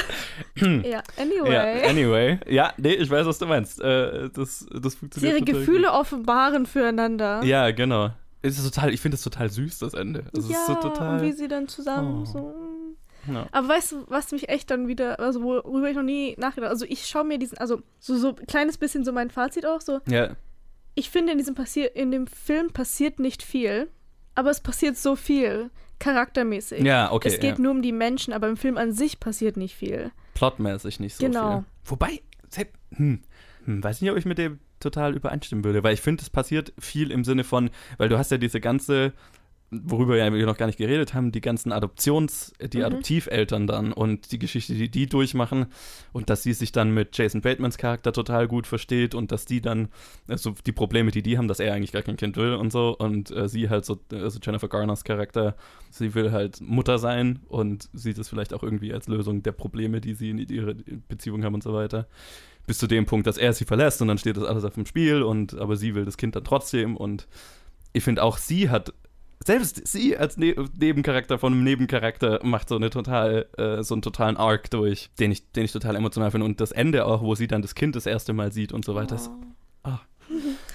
ja, 0.90 1.02
anyway. 1.18 1.54
Ja, 1.84 1.90
anyway. 1.90 2.40
Ja, 2.48 2.74
nee, 2.78 2.94
ich 2.94 3.10
weiß, 3.10 3.26
was 3.26 3.40
du 3.40 3.46
meinst. 3.46 3.82
Äh, 3.82 4.30
das, 4.34 4.66
das 4.72 4.96
funktioniert 4.96 5.36
ihre 5.36 5.46
Gefühle 5.46 5.92
offenbaren 5.92 6.66
füreinander. 6.66 7.40
Gut. 7.40 7.50
Ja, 7.50 7.72
genau. 7.72 8.12
Es 8.42 8.58
ist 8.60 8.74
total, 8.74 8.94
ich 8.94 9.02
finde 9.02 9.16
es 9.16 9.24
total 9.24 9.50
süß, 9.50 9.80
das 9.80 9.94
Ende. 9.96 10.26
Es 10.38 10.48
ja 10.50 10.58
ist 10.58 10.68
so 10.68 10.76
total. 10.76 11.16
und 11.16 11.22
wie 11.24 11.32
sie 11.32 11.48
dann 11.48 11.68
zusammen 11.68 12.22
Oh. 12.22 12.26
so. 12.26 12.54
Ja. 13.32 13.48
Aber 13.52 13.68
weißt 13.68 13.92
du, 13.94 14.04
was 14.08 14.32
mich 14.32 14.50
echt 14.50 14.70
dann 14.72 14.88
wieder, 14.88 15.20
also 15.20 15.42
worüber 15.44 15.90
ich 15.90 15.96
noch 15.96 16.04
nie 16.04 16.36
nachgedacht 16.38 16.72
Also 16.72 16.86
ich 16.88 17.06
schaue 17.06 17.24
mir 17.24 17.38
diesen, 17.38 17.58
also 17.58 17.82
so, 18.00 18.18
so 18.18 18.30
ein 18.36 18.48
kleines 18.48 18.78
bisschen 18.78 19.04
so 19.04 19.12
mein 19.12 19.30
Fazit 19.30 19.66
auch, 19.66 19.82
so, 19.82 20.00
ja, 20.08 20.36
ich 20.96 21.10
finde 21.10 21.34
in 21.34 21.38
diesem 21.38 21.56
passier 21.56 21.96
in 21.96 22.12
dem 22.12 22.26
Film 22.28 22.72
passiert 22.72 23.20
nicht 23.20 23.44
viel, 23.44 23.90
aber 24.34 24.50
es 24.50 24.62
passiert 24.62 24.98
so 24.98 25.16
viel, 25.16 25.70
charaktermäßig. 26.00 26.84
ja, 26.84 27.12
okay. 27.12 27.28
es 27.30 27.40
geht 27.40 27.58
ja. 27.58 27.62
nur 27.62 27.72
um 27.72 27.82
die 27.82 27.92
Menschen, 27.92 28.34
aber 28.34 28.48
im 28.48 28.58
Film 28.58 28.78
an 28.78 28.92
sich 28.92 29.20
passiert 29.20 29.58
nicht 29.58 29.76
viel. 29.76 30.12
Plotmäßig 30.34 31.00
nicht 31.00 31.16
so 31.16 31.26
Genau. 31.26 31.58
viel. 31.60 31.66
Wobei, 31.86 32.22
selbst- 32.50 32.76
hm, 32.92 33.22
hm, 33.66 33.84
weiß 33.84 34.02
nicht, 34.02 34.12
ob 34.12 34.18
ich 34.18 34.26
mit 34.26 34.38
dem 34.38 34.60
total 34.80 35.16
übereinstimmen 35.16 35.64
würde, 35.64 35.84
weil 35.84 35.94
ich 35.94 36.02
finde, 36.02 36.22
es 36.22 36.30
passiert 36.30 36.74
viel 36.80 37.12
im 37.12 37.24
Sinne 37.24 37.44
von, 37.44 37.70
weil 37.98 38.10
du 38.10 38.18
hast 38.18 38.32
ja 38.32 38.38
diese 38.38 38.60
ganze, 38.60 39.14
worüber 39.72 40.16
ja 40.16 40.32
wir 40.32 40.46
noch 40.46 40.58
gar 40.58 40.68
nicht 40.68 40.78
geredet 40.78 41.14
haben, 41.14 41.32
die 41.32 41.42
ganzen 41.42 41.72
Adoptions-, 41.72 42.54
die 42.62 42.78
Mhm. 42.78 42.86
Adoptiveltern 42.86 43.68
dann 43.68 43.94
und 43.94 44.32
die 44.32 44.40
Geschichte, 44.40 44.74
die 44.74 44.90
die 44.90 45.08
durchmachen 45.08 45.68
und 46.14 46.30
dass 46.30 46.44
sie 46.44 46.54
sich 46.54 46.72
dann 46.72 46.92
mit 46.92 47.18
Jason 47.18 47.42
Batemans 47.42 47.78
Charakter 47.78 48.14
total 48.14 48.48
gut 48.48 48.68
versteht 48.68 49.16
und 49.16 49.32
dass 49.32 49.46
die 49.46 49.62
dann, 49.62 49.90
also 50.28 50.54
die 50.66 50.72
Probleme, 50.72 51.12
die 51.12 51.24
die 51.24 51.38
haben, 51.38 51.48
dass 51.48 51.60
er 51.60 51.74
eigentlich 51.74 51.92
gar 51.92 52.04
kein 52.04 52.18
Kind 52.18 52.38
will 52.38 52.54
und 52.54 52.72
so 52.72 52.96
und 52.98 53.32
äh, 53.32 53.50
sie 53.50 53.70
halt 53.70 53.86
so, 53.86 54.00
also 54.12 54.40
Jennifer 54.42 54.68
Garners 54.68 55.04
Charakter, 55.04 55.56
sie 55.90 56.14
will 56.14 56.32
halt 56.32 56.62
Mutter 56.62 57.00
sein 57.00 57.40
und 57.48 57.90
sieht 57.94 58.18
es 58.18 58.30
vielleicht 58.30 58.54
auch 58.54 58.64
irgendwie 58.64 58.94
als 58.94 59.08
Lösung 59.08 59.42
der 59.44 59.52
Probleme, 59.52 60.00
die 60.00 60.14
sie 60.14 60.30
in 60.30 60.38
ihrer 60.38 60.76
Beziehung 61.08 61.44
haben 61.44 61.56
und 61.56 61.64
so 61.64 61.74
weiter. 61.74 62.08
Bis 62.68 62.78
zu 62.78 62.88
dem 62.88 63.06
Punkt, 63.06 63.28
dass 63.28 63.38
er 63.38 63.54
sie 63.54 63.66
verlässt 63.66 64.02
und 64.02 64.08
dann 64.08 64.18
steht 64.18 64.38
das 64.38 64.44
alles 64.44 64.64
auf 64.64 64.74
dem 64.74 64.86
Spiel 64.86 65.22
und 65.22 65.56
aber 65.56 65.76
sie 65.76 65.96
will 65.96 66.06
das 66.06 66.18
Kind 66.18 66.36
dann 66.36 66.44
trotzdem 66.44 66.96
und 66.96 67.28
ich 67.94 68.04
finde 68.04 68.24
auch 68.24 68.38
sie 68.38 68.70
hat 68.70 68.94
selbst 69.44 69.88
sie 69.88 70.18
als 70.18 70.38
ne 70.38 70.56
Nebencharakter 70.80 71.40
von 71.40 71.54
einem 71.54 71.64
Nebencharakter 71.64 72.40
macht 72.44 72.70
so 72.70 72.76
eine 72.76 72.90
total 72.90 73.48
äh, 73.58 73.84
so 73.84 73.96
einen 73.96 74.02
totalen 74.02 74.38
Arc 74.38 74.70
durch, 74.72 75.10
den 75.20 75.32
ich 75.32 75.52
den 75.52 75.66
ich 75.66 75.72
total 75.72 75.96
emotional 75.96 76.32
finde 76.32 76.46
und 76.46 76.62
das 76.62 76.72
Ende 76.72 77.06
auch, 77.06 77.22
wo 77.22 77.36
sie 77.36 77.48
dann 77.48 77.62
das 77.62 77.76
Kind 77.76 77.96
das 77.96 78.06
erste 78.06 78.34
Mal 78.34 78.52
sieht 78.52 78.72
und 78.72 78.86
so 78.86 78.96
weiter, 78.96 79.16
ist 79.16 79.30
Oh. 79.88 80.00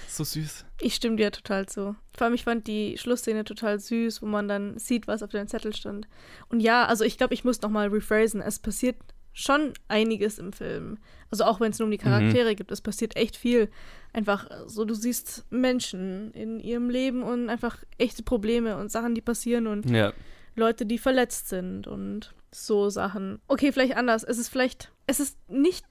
so 0.06 0.22
süß. 0.22 0.64
Ich 0.80 0.94
stimme 0.94 1.16
dir 1.16 1.32
total 1.32 1.66
zu. 1.66 1.96
Vor 2.16 2.24
allem, 2.26 2.34
ich 2.34 2.44
fand 2.44 2.68
die 2.68 2.96
Schlussszene 2.96 3.42
total 3.42 3.80
süß, 3.80 4.22
wo 4.22 4.26
man 4.26 4.46
dann 4.46 4.78
sieht, 4.78 5.08
was 5.08 5.22
auf 5.24 5.30
dem 5.30 5.48
Zettel 5.48 5.74
stand. 5.74 6.06
Und 6.48 6.60
ja, 6.60 6.84
also 6.86 7.04
ich 7.04 7.18
glaube, 7.18 7.34
ich 7.34 7.42
muss 7.42 7.60
nochmal 7.60 7.88
rephrasen. 7.88 8.40
Es 8.40 8.60
passiert 8.60 8.96
schon 9.32 9.72
einiges 9.88 10.38
im 10.38 10.52
Film. 10.52 10.98
Also 11.30 11.44
auch 11.44 11.60
wenn 11.60 11.70
es 11.70 11.78
nur 11.78 11.86
um 11.86 11.92
die 11.92 11.98
Charaktere 11.98 12.54
gibt, 12.54 12.72
es 12.72 12.80
passiert 12.80 13.16
echt 13.16 13.36
viel. 13.36 13.68
Einfach 14.12 14.48
so, 14.66 14.84
du 14.84 14.94
siehst 14.94 15.44
Menschen 15.50 16.32
in 16.32 16.58
ihrem 16.58 16.90
Leben 16.90 17.22
und 17.22 17.48
einfach 17.48 17.78
echte 17.98 18.22
Probleme 18.22 18.76
und 18.76 18.90
Sachen, 18.90 19.14
die 19.14 19.20
passieren 19.20 19.66
und 19.66 19.88
Ja, 19.88 20.12
Leute, 20.56 20.86
die 20.86 20.98
verletzt 20.98 21.48
sind 21.48 21.86
und 21.86 22.34
so 22.50 22.90
Sachen. 22.90 23.40
Okay, 23.46 23.72
vielleicht 23.72 23.96
anders. 23.96 24.24
Es 24.24 24.38
ist 24.38 24.48
vielleicht, 24.48 24.90
es 25.06 25.20
ist 25.20 25.38
nicht 25.48 25.84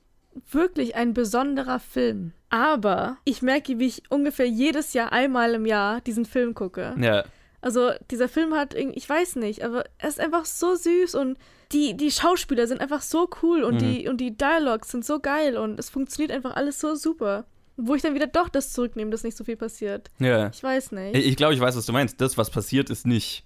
wirklich 0.51 0.95
ein 0.95 1.13
besonderer 1.13 1.79
Film. 1.79 2.33
Aber 2.49 3.17
ich 3.25 3.41
merke, 3.41 3.79
wie 3.79 3.87
ich 3.87 4.03
ungefähr 4.09 4.47
jedes 4.47 4.93
Jahr 4.93 5.11
einmal 5.11 5.53
im 5.53 5.65
Jahr 5.65 6.01
diesen 6.01 6.25
Film 6.25 6.53
gucke. 6.53 6.95
ja, 6.99 7.23
Also 7.61 7.91
dieser 8.09 8.29
Film 8.29 8.53
hat 8.53 8.73
irgendwie, 8.73 8.97
ich 8.97 9.09
weiß 9.09 9.35
nicht, 9.37 9.63
aber 9.63 9.83
er 9.97 10.09
ist 10.09 10.19
einfach 10.19 10.45
so 10.45 10.75
süß 10.75 11.15
und 11.15 11.37
die, 11.71 11.95
die 11.95 12.09
Schauspieler 12.11 12.65
sind 12.67 12.81
einfach 12.81 13.01
so 13.01 13.29
cool 13.43 13.63
und, 13.63 13.75
Mhm. 13.75 13.79
die, 13.79 14.07
und 14.07 14.17
die 14.17 14.35
Dialogs 14.35 14.89
sind 14.91 15.05
so 15.05 15.19
geil 15.19 15.57
und 15.57 15.79
es 15.79 15.89
funktioniert 15.89 16.31
einfach 16.31 16.55
alles 16.55 16.79
so 16.79 16.95
super. 16.95 17.45
Wo 17.81 17.95
ich 17.95 18.01
dann 18.01 18.13
wieder 18.15 18.27
doch 18.27 18.49
das 18.49 18.73
zurücknehme, 18.73 19.09
dass 19.11 19.23
nicht 19.23 19.37
so 19.37 19.43
viel 19.45 19.55
passiert. 19.55 20.09
ja. 20.19 20.49
Ich 20.53 20.61
weiß 20.63 20.91
nicht. 20.93 21.15
Ich, 21.15 21.27
ich 21.27 21.35
glaube, 21.37 21.53
ich 21.53 21.59
weiß, 21.61 21.77
was 21.77 21.85
du 21.85 21.93
meinst. 21.93 22.19
Das, 22.19 22.37
was 22.37 22.49
passiert, 22.49 22.89
ist 22.89 23.05
nicht 23.07 23.45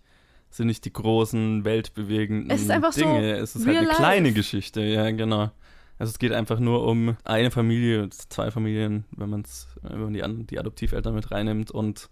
sind 0.49 0.67
nicht 0.67 0.85
die 0.85 0.93
großen 0.93 1.65
weltbewegenden 1.65 2.51
Es 2.51 2.61
ist 2.61 2.69
einfach 2.69 2.93
so 2.93 3.01
Dinge. 3.01 3.37
es 3.37 3.55
ist 3.55 3.65
halt 3.65 3.75
eine 3.77 3.87
life. 3.87 3.97
kleine 3.97 4.33
Geschichte. 4.33 4.81
Ja, 4.81 5.09
genau. 5.09 5.49
Also 5.97 6.11
es 6.11 6.19
geht 6.19 6.31
einfach 6.31 6.59
nur 6.59 6.85
um 6.85 7.17
eine 7.23 7.49
Familie, 7.49 8.07
zwei 8.11 8.51
Familien, 8.51 9.05
wenn 9.17 9.29
man 9.31 9.41
es, 9.41 9.67
wenn 9.81 9.99
man 9.99 10.13
die, 10.13 10.45
die 10.45 10.59
Adoptiveltern 10.59 11.15
mit 11.15 11.31
reinnimmt 11.31 11.71
und 11.71 12.09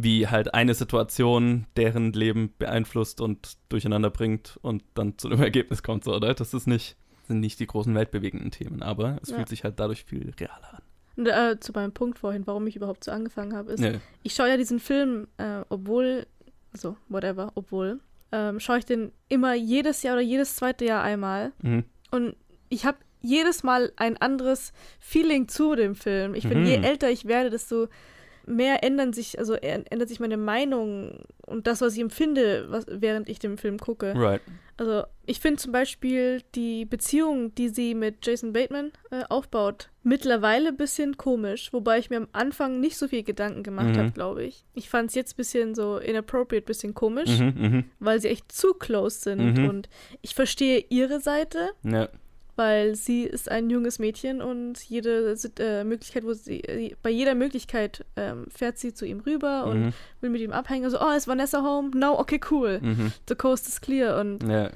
wie 0.00 0.28
halt 0.28 0.54
eine 0.54 0.74
Situation 0.74 1.66
deren 1.76 2.12
Leben 2.12 2.54
beeinflusst 2.56 3.20
und 3.20 3.58
durcheinander 3.68 4.10
bringt 4.10 4.58
und 4.62 4.82
dann 4.94 5.18
zu 5.18 5.28
einem 5.28 5.42
Ergebnis 5.42 5.82
kommt, 5.82 6.04
so, 6.04 6.14
oder? 6.14 6.32
Das 6.34 6.54
ist 6.54 6.66
nicht, 6.68 6.96
sind 7.26 7.40
nicht 7.40 7.58
die 7.60 7.66
großen 7.66 7.94
weltbewegenden 7.94 8.50
Themen, 8.52 8.80
aber 8.82 9.18
es 9.22 9.30
Ja. 9.30 9.36
fühlt 9.36 9.48
sich 9.48 9.64
halt 9.64 9.78
dadurch 9.80 10.04
viel 10.04 10.32
realer 10.40 10.72
an. 10.74 10.82
Und, 11.16 11.26
äh, 11.26 11.58
zu 11.58 11.72
meinem 11.72 11.90
Punkt 11.92 12.20
vorhin, 12.20 12.46
warum 12.46 12.66
ich 12.68 12.76
überhaupt 12.76 13.02
so 13.02 13.10
angefangen 13.10 13.54
habe, 13.56 13.72
ist, 13.72 13.82
Ja. 13.82 13.90
ich 14.22 14.34
schaue 14.34 14.48
ja 14.48 14.56
diesen 14.56 14.78
Film, 14.78 15.26
äh, 15.36 15.62
obwohl, 15.68 16.26
also 16.72 16.96
whatever, 17.08 17.50
obwohl, 17.56 17.98
ähm, 18.30 18.60
schaue 18.60 18.78
ich 18.78 18.84
den 18.86 19.10
immer 19.28 19.54
jedes 19.54 20.04
Jahr 20.04 20.14
oder 20.14 20.22
jedes 20.22 20.54
zweite 20.54 20.84
Jahr 20.84 21.02
einmal. 21.02 21.50
Mhm. 21.60 21.82
Und 22.12 22.36
ich 22.68 22.86
habe 22.86 22.98
jedes 23.20 23.64
Mal 23.64 23.90
ein 23.96 24.16
anderes 24.18 24.72
Feeling 25.00 25.48
zu 25.48 25.74
dem 25.74 25.96
Film. 25.96 26.36
Ich 26.36 26.42
finde, 26.46 26.60
Mhm. 26.60 26.66
je 26.66 26.76
älter 26.76 27.10
ich 27.10 27.24
werde, 27.24 27.50
desto 27.50 27.88
mehr 28.48 28.82
ändern 28.82 29.12
sich, 29.12 29.38
also 29.38 29.54
ändert 29.54 30.08
sich 30.08 30.20
meine 30.20 30.36
Meinung 30.36 31.24
und 31.46 31.66
das, 31.66 31.80
was 31.80 31.94
ich 31.94 32.00
empfinde, 32.00 32.66
was, 32.68 32.86
während 32.88 33.28
ich 33.28 33.38
den 33.38 33.56
Film 33.58 33.78
gucke. 33.78 34.14
Right. 34.16 34.40
Also 34.76 35.02
ich 35.26 35.40
finde 35.40 35.56
zum 35.60 35.72
Beispiel 35.72 36.40
die 36.54 36.84
Beziehung, 36.84 37.52
die 37.56 37.68
sie 37.68 37.94
mit 37.96 38.24
Jason 38.24 38.52
Bateman 38.52 38.92
äh, 39.10 39.24
aufbaut, 39.28 39.90
mittlerweile 40.04 40.68
ein 40.68 40.76
bisschen 40.76 41.16
komisch, 41.16 41.72
wobei 41.72 41.98
ich 41.98 42.10
mir 42.10 42.18
am 42.18 42.28
Anfang 42.32 42.78
nicht 42.78 42.96
so 42.96 43.08
viel 43.08 43.24
Gedanken 43.24 43.64
gemacht 43.64 43.88
Mhm. 43.88 43.98
habe, 43.98 44.10
glaube 44.12 44.44
ich. 44.44 44.64
Ich 44.74 44.88
fand 44.88 45.08
es 45.10 45.16
jetzt 45.16 45.32
ein 45.34 45.36
bisschen 45.36 45.74
so 45.74 45.98
inappropriate, 45.98 46.64
bisschen 46.64 46.94
komisch, 46.94 47.40
Mhm, 47.40 47.54
mhm. 47.58 47.84
weil 47.98 48.20
sie 48.20 48.28
echt 48.28 48.52
zu 48.52 48.72
close 48.74 49.18
sind 49.20 49.58
Mhm. 49.58 49.68
und 49.68 49.88
ich 50.22 50.34
verstehe 50.36 50.84
ihre 50.90 51.18
Seite, 51.20 51.70
Ja. 51.82 52.08
Weil 52.58 52.94
sie 52.96 53.22
ist 53.24 53.50
ein 53.50 53.70
junges 53.70 53.98
Mädchen 53.98 54.42
und 54.42 54.78
jede 54.82 55.34
äh, 55.58 55.84
Möglichkeit, 55.84 56.24
wo 56.24 56.32
sie, 56.34 56.60
äh, 56.64 56.94
bei 57.02 57.10
jeder 57.10 57.34
Möglichkeit 57.34 58.04
ähm, 58.16 58.46
fährt 58.50 58.76
sie 58.78 58.92
zu 58.92 59.06
ihm 59.06 59.20
rüber 59.20 59.64
und 59.66 59.80
Mhm. 59.80 59.92
will 60.20 60.30
mit 60.30 60.40
ihm 60.42 60.52
abhängen. 60.52 60.84
Also, 60.84 61.00
oh, 61.00 61.12
ist 61.16 61.28
Vanessa 61.28 61.62
home? 61.62 61.90
No, 61.94 62.18
okay, 62.18 62.40
cool. 62.50 62.80
Mhm. 62.82 63.12
The 63.28 63.34
coast 63.36 63.66
is 63.68 63.80
clear 63.80 64.18
und 64.20 64.42
Ja. 64.42 64.70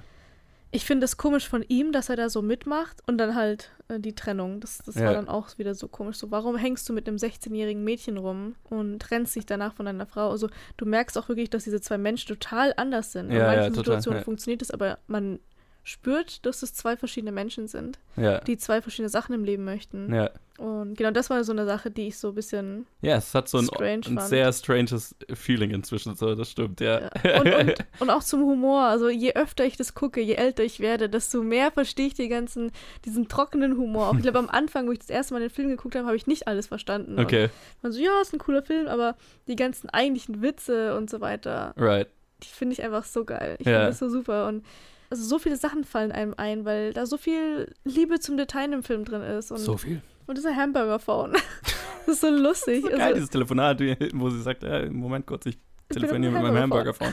ich 0.70 0.84
finde 0.86 1.04
es 1.04 1.16
komisch 1.18 1.48
von 1.48 1.62
ihm, 1.68 1.92
dass 1.92 2.08
er 2.08 2.16
da 2.16 2.30
so 2.30 2.40
mitmacht 2.40 3.02
und 3.06 3.18
dann 3.18 3.34
halt 3.34 3.70
äh, 3.88 3.98
die 4.00 4.14
Trennung. 4.14 4.60
Das, 4.60 4.78
das 4.78 4.94
Ja. 4.94 5.06
war 5.06 5.12
dann 5.14 5.28
auch 5.28 5.58
wieder 5.58 5.74
so 5.74 5.88
komisch. 5.88 6.16
So, 6.16 6.30
warum 6.30 6.56
hängst 6.56 6.88
du 6.88 6.92
mit 6.94 7.06
einem 7.08 7.18
16-jährigen 7.18 7.84
Mädchen 7.84 8.16
rum 8.16 8.54
und 8.70 9.00
trennst 9.00 9.36
dich 9.36 9.44
danach 9.44 9.74
von 9.74 9.84
deiner 9.86 10.06
Frau? 10.06 10.30
Also 10.30 10.48
du 10.78 10.86
merkst 10.86 11.18
auch 11.18 11.28
wirklich, 11.28 11.50
dass 11.50 11.64
diese 11.64 11.80
zwei 11.80 11.98
Menschen 11.98 12.28
total 12.28 12.72
anders 12.76 13.12
sind. 13.12 13.26
In 13.26 13.32
Ja, 13.32 13.38
ja, 13.40 13.46
manchen 13.56 13.74
Situationen 13.74 14.22
funktioniert 14.22 14.62
es, 14.62 14.70
aber 14.70 14.98
man 15.08 15.40
spürt, 15.84 16.44
dass 16.46 16.62
es 16.62 16.74
zwei 16.74 16.96
verschiedene 16.96 17.32
Menschen 17.32 17.66
sind, 17.66 17.98
Ja. 18.16 18.38
die 18.40 18.56
zwei 18.56 18.80
verschiedene 18.80 19.08
Sachen 19.08 19.34
im 19.34 19.44
Leben 19.44 19.64
möchten. 19.64 20.14
Ja. 20.14 20.30
Und 20.58 20.96
genau 20.96 21.10
das 21.10 21.28
war 21.28 21.42
so 21.42 21.50
eine 21.50 21.64
Sache, 21.64 21.90
die 21.90 22.08
ich 22.08 22.18
so 22.18 22.28
ein 22.28 22.34
bisschen 22.34 22.86
Ja, 23.00 23.16
es 23.16 23.34
hat 23.34 23.48
so 23.48 23.58
ein, 23.58 23.68
ein 23.80 24.18
sehr 24.20 24.52
stranges 24.52 25.16
Feeling 25.34 25.70
inzwischen, 25.70 26.14
so, 26.14 26.36
das 26.36 26.50
stimmt, 26.50 26.80
ja. 26.80 27.10
Ja. 27.24 27.40
Und, 27.40 27.52
und, 27.54 27.74
und 28.00 28.10
auch 28.10 28.22
zum 28.22 28.42
Humor. 28.42 28.82
Also 28.82 29.08
je 29.08 29.32
öfter 29.34 29.64
ich 29.64 29.76
das 29.76 29.94
gucke, 29.94 30.20
je 30.20 30.34
älter 30.34 30.62
ich 30.62 30.78
werde, 30.78 31.08
desto 31.08 31.42
mehr 31.42 31.72
verstehe 31.72 32.06
ich 32.06 32.14
die 32.14 32.28
ganzen, 32.28 32.70
diesen 33.04 33.28
trockenen 33.28 33.76
Humor. 33.76 34.10
Auch 34.10 34.14
ich 34.14 34.22
glaube, 34.22 34.38
am 34.38 34.48
Anfang, 34.50 34.86
wo 34.86 34.92
ich 34.92 35.00
das 35.00 35.10
erste 35.10 35.34
Mal 35.34 35.40
den 35.40 35.50
Film 35.50 35.68
geguckt 35.68 35.96
habe, 35.96 36.06
habe 36.06 36.16
ich 36.16 36.28
nicht 36.28 36.46
alles 36.46 36.68
verstanden. 36.68 37.18
okay, 37.18 37.44
Und 37.44 37.82
man 37.82 37.92
so, 37.92 38.00
ja, 38.00 38.20
ist 38.20 38.32
ein 38.32 38.38
cooler 38.38 38.62
Film, 38.62 38.86
aber 38.86 39.16
die 39.48 39.56
ganzen 39.56 39.90
eigentlichen 39.90 40.42
Witze 40.42 40.96
und 40.96 41.10
so 41.10 41.20
weiter, 41.20 41.74
right. 41.76 42.06
die 42.44 42.48
finde 42.48 42.74
ich 42.74 42.82
einfach 42.84 43.04
so 43.04 43.24
geil. 43.24 43.56
Ich 43.58 43.64
finde 43.64 43.86
das 43.86 43.98
so 43.98 44.08
super. 44.08 44.46
Und 44.46 44.64
also 45.12 45.24
so 45.24 45.38
viele 45.38 45.56
Sachen 45.56 45.84
fallen 45.84 46.10
einem 46.10 46.32
ein, 46.38 46.64
weil 46.64 46.94
da 46.94 47.04
so 47.04 47.18
viel 47.18 47.70
Liebe 47.84 48.18
zum 48.18 48.38
Detail 48.38 48.72
im 48.72 48.82
Film 48.82 49.04
drin 49.04 49.20
ist. 49.20 49.50
Und, 49.50 49.58
so 49.58 49.76
viel. 49.76 50.00
und 50.26 50.38
dieser 50.38 50.56
Hamburger-Phone. 50.56 51.32
das 52.06 52.14
ist 52.14 52.20
so 52.22 52.30
lustig. 52.30 52.82
So 52.82 52.88
geil, 52.88 53.00
also, 53.00 53.14
dieses 53.16 53.28
Telefonat, 53.28 53.78
wo 54.14 54.30
sie 54.30 54.40
sagt, 54.40 54.62
ja, 54.62 54.90
Moment 54.90 55.26
kurz, 55.26 55.44
ich 55.44 55.58
telefoniere 55.90 56.32
mit 56.32 56.42
meinem 56.42 56.56
Hamburger 56.62 56.94
Hamburger 56.94 57.12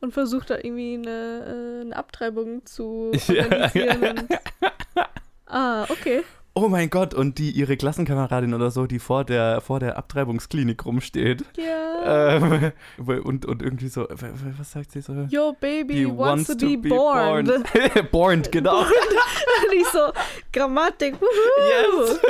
und 0.00 0.12
versucht 0.12 0.50
da 0.50 0.58
irgendwie 0.58 0.94
eine, 0.94 1.80
äh, 1.80 1.80
eine 1.80 1.96
Abtreibung 1.96 2.64
zu 2.66 3.10
Ja. 3.26 3.42
organisieren. 3.42 4.18
und, 4.20 4.38
ah, 5.46 5.82
okay. 5.88 6.22
Oh 6.56 6.68
mein 6.68 6.88
Gott, 6.88 7.14
und 7.14 7.38
die 7.38 7.50
ihre 7.50 7.76
Klassenkameradin 7.76 8.54
oder 8.54 8.70
so, 8.70 8.86
die 8.86 9.00
vor 9.00 9.24
der, 9.24 9.60
vor 9.60 9.80
der 9.80 9.98
Abtreibungsklinik 9.98 10.86
rumsteht. 10.86 11.44
Ja. 11.56 12.36
Ähm, 12.36 12.70
und, 13.24 13.44
und 13.44 13.60
irgendwie 13.60 13.88
so, 13.88 14.06
was 14.08 14.70
sagt 14.70 14.92
sie 14.92 15.00
so? 15.00 15.12
Your 15.32 15.56
baby 15.58 15.94
He 15.94 16.06
wants, 16.06 16.56
to, 16.56 16.56
be, 16.56 16.76
born. 16.76 17.46
born. 17.46 17.64
born, 18.12 18.42
genau. 18.52 18.84
Nicht 19.72 19.86
so 19.90 20.12
Grammatik. 20.52 21.20
Wuhu. 21.20 22.06
Yes. 22.06 22.20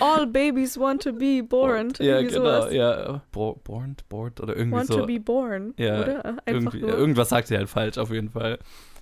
All 0.00 0.26
babies 0.26 0.78
want 0.78 1.02
to 1.04 1.12
be 1.12 1.42
born. 1.42 1.94
Ja, 1.98 2.20
genau, 2.20 2.32
sowas. 2.32 2.72
ja. 2.74 3.22
Bo 3.32 3.58
born, 3.64 3.96
bored 4.10 4.38
oder 4.40 4.54
irgendwie 4.54 4.76
Want 4.76 4.88
so. 4.88 5.00
to 5.00 5.06
be 5.06 5.18
born. 5.18 5.72
Ja, 5.78 6.00
oder? 6.00 6.24
Einfach 6.24 6.42
irgendwie, 6.46 6.80
nur. 6.80 6.90
irgendwas 6.90 7.30
sagt 7.30 7.48
sie 7.48 7.56
halt 7.56 7.70
falsch, 7.70 7.96
auf 7.96 8.10
jeden 8.10 8.28
Fall. 8.30 8.58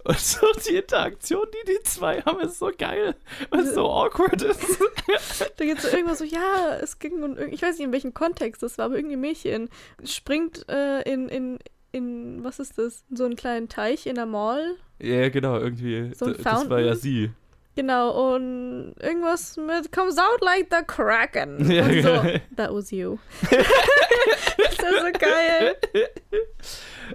Und 0.06 0.18
so 0.20 0.46
die 0.68 0.76
Interaktion, 0.76 1.46
die 1.52 1.72
die 1.72 1.82
zwei 1.82 2.20
haben, 2.22 2.40
ist 2.40 2.58
so 2.58 2.70
geil, 2.76 3.14
weil 3.50 3.60
es 3.60 3.74
so 3.74 3.90
awkward 3.90 4.40
ist. 4.42 4.60
Da 5.56 5.64
geht 5.64 5.80
so 5.80 5.88
irgendwas 5.88 6.18
so, 6.18 6.24
ja, 6.24 6.76
es 6.80 6.98
ging 6.98 7.22
irg- 7.24 7.48
ich 7.48 7.62
weiß 7.62 7.76
nicht 7.78 7.86
in 7.86 7.92
welchem 7.92 8.12
Kontext 8.14 8.62
das 8.62 8.76
war, 8.78 8.86
aber 8.86 8.96
irgendein 8.96 9.20
Mädchen 9.20 9.68
springt 10.04 10.68
äh, 10.68 11.02
in, 11.02 11.28
in, 11.28 11.58
in, 11.92 12.44
was 12.44 12.58
ist 12.58 12.76
das, 12.78 13.04
in 13.10 13.16
so 13.16 13.24
einen 13.24 13.36
kleinen 13.36 13.68
Teich 13.68 14.06
in 14.06 14.14
der 14.16 14.26
Mall. 14.26 14.76
Ja, 14.98 15.28
genau, 15.28 15.58
irgendwie. 15.58 16.12
So 16.14 16.26
ein 16.26 16.36
das 16.42 16.68
war 16.70 16.80
ja 16.80 16.94
sie. 16.94 17.30
Genau, 17.76 18.34
und 18.34 18.94
irgendwas 19.02 19.56
mit 19.58 19.92
comes 19.92 20.16
out 20.18 20.40
like 20.40 20.68
the 20.70 20.84
Kraken. 20.86 21.70
Ja, 21.70 21.84
und 21.84 22.02
so, 22.02 22.22
that 22.56 22.72
was 22.74 22.90
you. 22.90 23.18
das 23.50 24.70
ist 24.78 24.80
so 24.80 25.18
geil. 25.18 25.76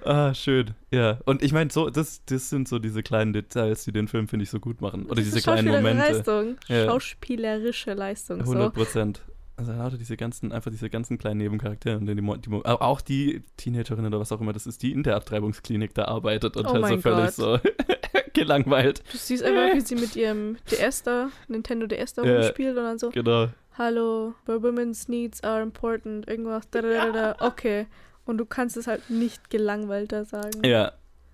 Ah, 0.03 0.33
schön. 0.33 0.71
Ja. 0.91 1.19
Und 1.25 1.41
ich 1.43 1.53
meine, 1.53 1.69
so, 1.71 1.89
das, 1.89 2.23
das 2.25 2.49
sind 2.49 2.67
so 2.67 2.79
diese 2.79 3.03
kleinen 3.03 3.33
Details, 3.33 3.83
die 3.83 3.91
den 3.91 4.07
Film, 4.07 4.27
finde 4.27 4.43
ich, 4.43 4.49
so 4.49 4.59
gut 4.59 4.81
machen. 4.81 5.05
Oder 5.05 5.15
diese 5.21 5.41
kleinen 5.41 5.67
schauspielerische 5.67 5.95
Momente. 5.95 6.13
Leistung. 6.17 6.57
Ja. 6.67 6.85
Schauspielerische 6.85 7.93
Leistung. 7.93 8.39
100 8.41 8.63
So. 8.63 8.69
Prozent. 8.71 9.21
Also 9.57 9.73
lauter 9.73 9.97
diese 9.97 10.17
ganzen, 10.17 10.51
einfach 10.51 10.71
diese 10.71 10.89
ganzen 10.89 11.17
kleinen 11.19 11.37
Nebencharaktere, 11.37 11.97
und 11.97 12.07
die, 12.07 12.15
die, 12.15 12.51
auch 12.65 13.01
die 13.01 13.43
Teenagerin 13.57 14.05
oder 14.07 14.19
was 14.19 14.31
auch 14.31 14.41
immer 14.41 14.53
das 14.53 14.65
ist, 14.65 14.81
die 14.81 14.91
in 14.91 15.03
der 15.03 15.15
Abtreibungsklinik 15.17 15.93
da 15.93 16.05
arbeitet 16.05 16.57
und 16.57 16.65
Oh 16.65 16.73
halt 16.73 16.83
so 16.85 16.89
mein 16.89 17.01
völlig 17.01 17.25
Gott. 17.25 17.33
so 17.35 17.59
gelangweilt. 18.33 19.03
Du 19.11 19.17
siehst 19.17 19.43
einfach, 19.43 19.75
wie 19.75 19.81
sie 19.85 19.95
mit 19.95 20.15
ihrem 20.15 20.57
DS 20.71 21.03
da, 21.03 21.29
Nintendo 21.47 21.85
DS 21.85 22.13
da 22.13 22.23
rumspielt 22.23 22.75
und 22.75 22.83
dann 22.83 22.97
so, 22.97 23.09
Genau. 23.09 23.49
hallo, 23.77 24.33
women's 24.47 25.07
needs 25.07 25.43
are 25.43 25.61
important, 25.61 26.27
irgendwas, 26.27 26.67
da, 26.71 26.81
da, 26.81 27.11
da, 27.11 27.33
da, 27.33 27.45
okay. 27.45 27.85
Und 28.25 28.37
du 28.37 28.45
kannst 28.45 28.77
es 28.77 28.87
halt 28.87 29.09
nicht 29.09 29.49
gelangweilter 29.49 30.25
sagen. 30.25 30.63
Ja. 30.63 30.93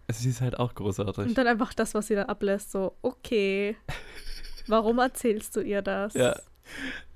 Sie 0.10 0.30
ist 0.30 0.40
halt 0.40 0.58
auch 0.58 0.74
großartig. 0.74 1.26
Und 1.26 1.38
dann 1.38 1.48
einfach 1.48 1.74
das, 1.74 1.94
was 1.94 2.08
sie 2.08 2.16
dann 2.16 2.28
ablässt, 2.28 2.72
so, 2.72 2.96
okay. 3.02 3.76
Warum 4.68 5.00
erzählst 5.00 5.56
du 5.56 5.62
ihr 5.62 5.82
das? 5.82 6.14
Ja. 6.14 6.40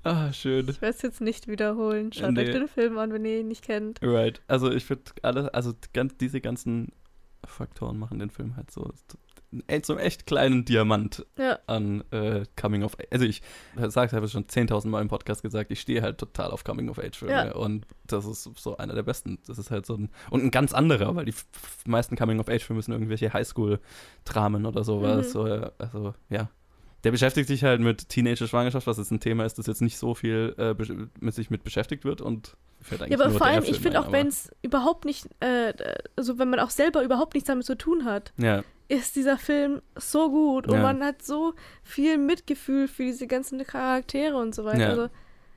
Ah, 0.02 0.32
schön. 0.32 0.68
Ich 0.68 0.80
werde 0.82 0.96
es 0.96 1.02
jetzt 1.02 1.20
nicht 1.20 1.46
wiederholen. 1.48 2.12
Schaut 2.12 2.32
Nee. 2.32 2.42
euch 2.42 2.50
den 2.52 2.68
Film 2.68 2.98
an, 2.98 3.12
wenn 3.12 3.24
ihr 3.24 3.40
ihn 3.40 3.48
nicht 3.48 3.64
kennt. 3.64 4.00
Right. 4.02 4.40
Also 4.46 4.70
ich 4.70 4.84
finde 4.84 5.04
alle, 5.22 5.52
also 5.54 5.72
ganz, 5.92 6.16
diese 6.16 6.40
ganzen 6.40 6.92
Faktoren 7.46 7.98
machen 7.98 8.18
den 8.18 8.30
Film 8.30 8.56
halt 8.56 8.70
so 8.70 8.90
äh, 9.66 9.80
zum 9.82 9.98
echt 9.98 10.26
kleinen 10.26 10.64
Diamant 10.64 11.26
Ja, 11.36 11.58
an 11.66 12.04
äh, 12.10 12.44
Coming 12.60 12.82
of 12.82 12.94
Age. 12.98 13.06
Also 13.10 13.24
ich 13.26 13.42
sage, 13.88 14.14
habe 14.16 14.26
es 14.26 14.32
schon 14.32 14.44
10.000 14.46 14.88
Mal 14.88 15.00
im 15.02 15.08
Podcast 15.08 15.42
gesagt, 15.42 15.70
ich 15.70 15.80
stehe 15.80 16.02
halt 16.02 16.18
total 16.18 16.50
auf 16.50 16.64
Coming 16.64 16.88
of 16.88 16.98
Age 16.98 17.16
Filme 17.18 17.34
Ja. 17.34 17.52
und 17.54 17.86
das 18.06 18.26
ist 18.26 18.48
so 18.56 18.76
einer 18.76 18.94
der 18.94 19.02
besten. 19.02 19.38
Das 19.46 19.58
ist 19.58 19.70
halt 19.70 19.86
so 19.86 19.94
ein 19.94 20.10
und 20.30 20.42
ein 20.44 20.50
ganz 20.50 20.72
anderer, 20.72 21.14
weil 21.14 21.24
die 21.26 21.34
meisten 21.86 22.16
Coming 22.16 22.40
of 22.40 22.48
Age 22.48 22.64
Filme 22.64 22.82
sind 22.82 22.92
irgendwelche 22.94 23.32
Highschool-Dramen 23.32 24.66
oder 24.66 24.84
sowas. 24.84 25.28
Mhm. 25.28 25.30
So, 25.30 25.46
äh, 25.46 25.70
also 25.78 26.14
ja. 26.28 26.48
Der 27.04 27.10
beschäftigt 27.10 27.48
sich 27.48 27.64
halt 27.64 27.80
mit 27.80 28.08
Teenager-Schwangerschaft, 28.10 28.86
was 28.86 28.96
jetzt 28.98 29.10
ein 29.10 29.18
Thema 29.18 29.44
ist, 29.44 29.58
das 29.58 29.66
jetzt 29.66 29.82
nicht 29.82 29.98
so 29.98 30.14
viel 30.14 30.54
äh, 30.56 30.74
mit 31.20 31.34
sich 31.34 31.50
mit 31.50 31.64
beschäftigt 31.64 32.04
wird 32.04 32.20
und 32.20 32.56
ja 33.08 33.16
aber 33.18 33.30
vor 33.30 33.46
allem, 33.46 33.62
ich 33.64 33.78
finde 33.78 34.00
auch, 34.00 34.10
wenn 34.10 34.26
es 34.26 34.50
überhaupt 34.62 35.04
nicht, 35.04 35.28
äh, 35.40 35.72
also 36.16 36.38
wenn 36.38 36.50
man 36.50 36.58
auch 36.58 36.70
selber 36.70 37.04
überhaupt 37.04 37.34
nichts 37.34 37.46
damit 37.46 37.64
zu 37.64 37.76
tun 37.76 38.04
hat, 38.04 38.32
Ja, 38.38 38.64
ist 38.92 39.16
dieser 39.16 39.38
Film 39.38 39.80
so 39.96 40.30
gut 40.30 40.66
und 40.68 40.74
Ja. 40.74 40.82
man 40.82 41.02
hat 41.02 41.22
so 41.22 41.54
viel 41.82 42.18
Mitgefühl 42.18 42.88
für 42.88 43.04
diese 43.04 43.26
ganzen 43.26 43.64
Charaktere 43.66 44.36
und 44.36 44.54
so 44.54 44.64
weiter. 44.64 44.78
Ja. 44.80 44.88
Also, 44.90 45.02
ist 45.04 45.10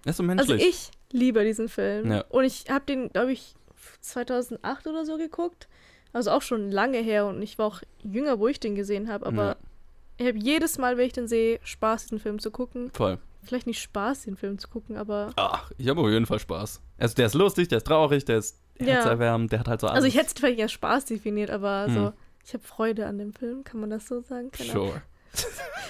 so 0.06 0.10
also 0.10 0.24
menschlich. 0.24 0.64
ich 0.68 0.92
liebe 1.12 1.44
diesen 1.44 1.68
Film. 1.68 2.12
Ja. 2.12 2.24
Und 2.30 2.46
ich 2.46 2.66
habe 2.70 2.86
den, 2.86 3.10
glaube 3.10 3.34
ich, 3.34 3.56
2008 4.02 4.88
oder 4.88 5.06
so 5.06 5.18
geguckt. 5.18 5.68
Also 6.14 6.32
auch 6.32 6.42
schon 6.42 6.72
lange 6.72 7.00
her 7.00 7.26
und 7.26 7.42
ich 7.42 7.58
war 7.58 7.66
auch 7.68 7.82
jünger, 8.02 8.40
wo 8.40 8.48
ich 8.48 8.60
den 8.60 8.76
gesehen 8.76 9.10
habe. 9.12 9.26
Aber 9.26 9.44
Ja. 9.44 9.56
ich 10.18 10.28
habe 10.28 10.38
jedes 10.38 10.78
Mal, 10.78 10.98
wenn 10.98 11.08
ich 11.08 11.14
den 11.14 11.28
sehe, 11.28 11.60
Spaß, 11.64 12.04
diesen 12.04 12.20
Film 12.20 12.40
zu 12.40 12.52
gucken. 12.52 12.90
Voll. 12.94 13.20
Vielleicht 13.44 13.68
nicht 13.68 13.82
Spaß, 13.82 14.24
den 14.24 14.38
Film 14.38 14.58
zu 14.58 14.70
gucken, 14.70 14.96
aber. 14.98 15.32
Ach, 15.36 15.72
ich 15.78 15.90
habe 15.90 16.00
auf 16.02 16.10
jeden 16.10 16.26
Fall 16.26 16.40
Spaß. 16.40 16.82
Also 16.98 17.16
der 17.16 17.26
ist 17.28 17.34
lustig, 17.36 17.68
der 17.68 17.80
ist 17.80 17.88
traurig, 17.88 18.24
der 18.26 18.38
ist 18.38 18.60
Ja. 18.80 18.86
herzerwärmend, 18.96 19.52
der 19.52 19.60
hat 19.60 19.68
halt 19.68 19.82
so 19.82 19.88
alles. 19.88 19.96
Also 19.98 20.08
ich 20.08 20.16
hätte 20.16 20.28
es 20.28 20.34
vielleicht 20.34 20.62
als 20.62 20.72
Spaß 20.72 21.06
definiert, 21.06 21.50
aber 21.52 21.86
Hm. 21.88 21.94
so. 21.94 22.14
Ich 22.46 22.54
habe 22.54 22.64
Freude 22.64 23.08
an 23.08 23.18
dem 23.18 23.34
Film, 23.34 23.64
kann 23.64 23.80
man 23.80 23.90
das 23.90 24.08
so 24.08 24.22
sagen? 24.22 24.52
Keine. 24.52 24.70
Sure. 24.72 25.02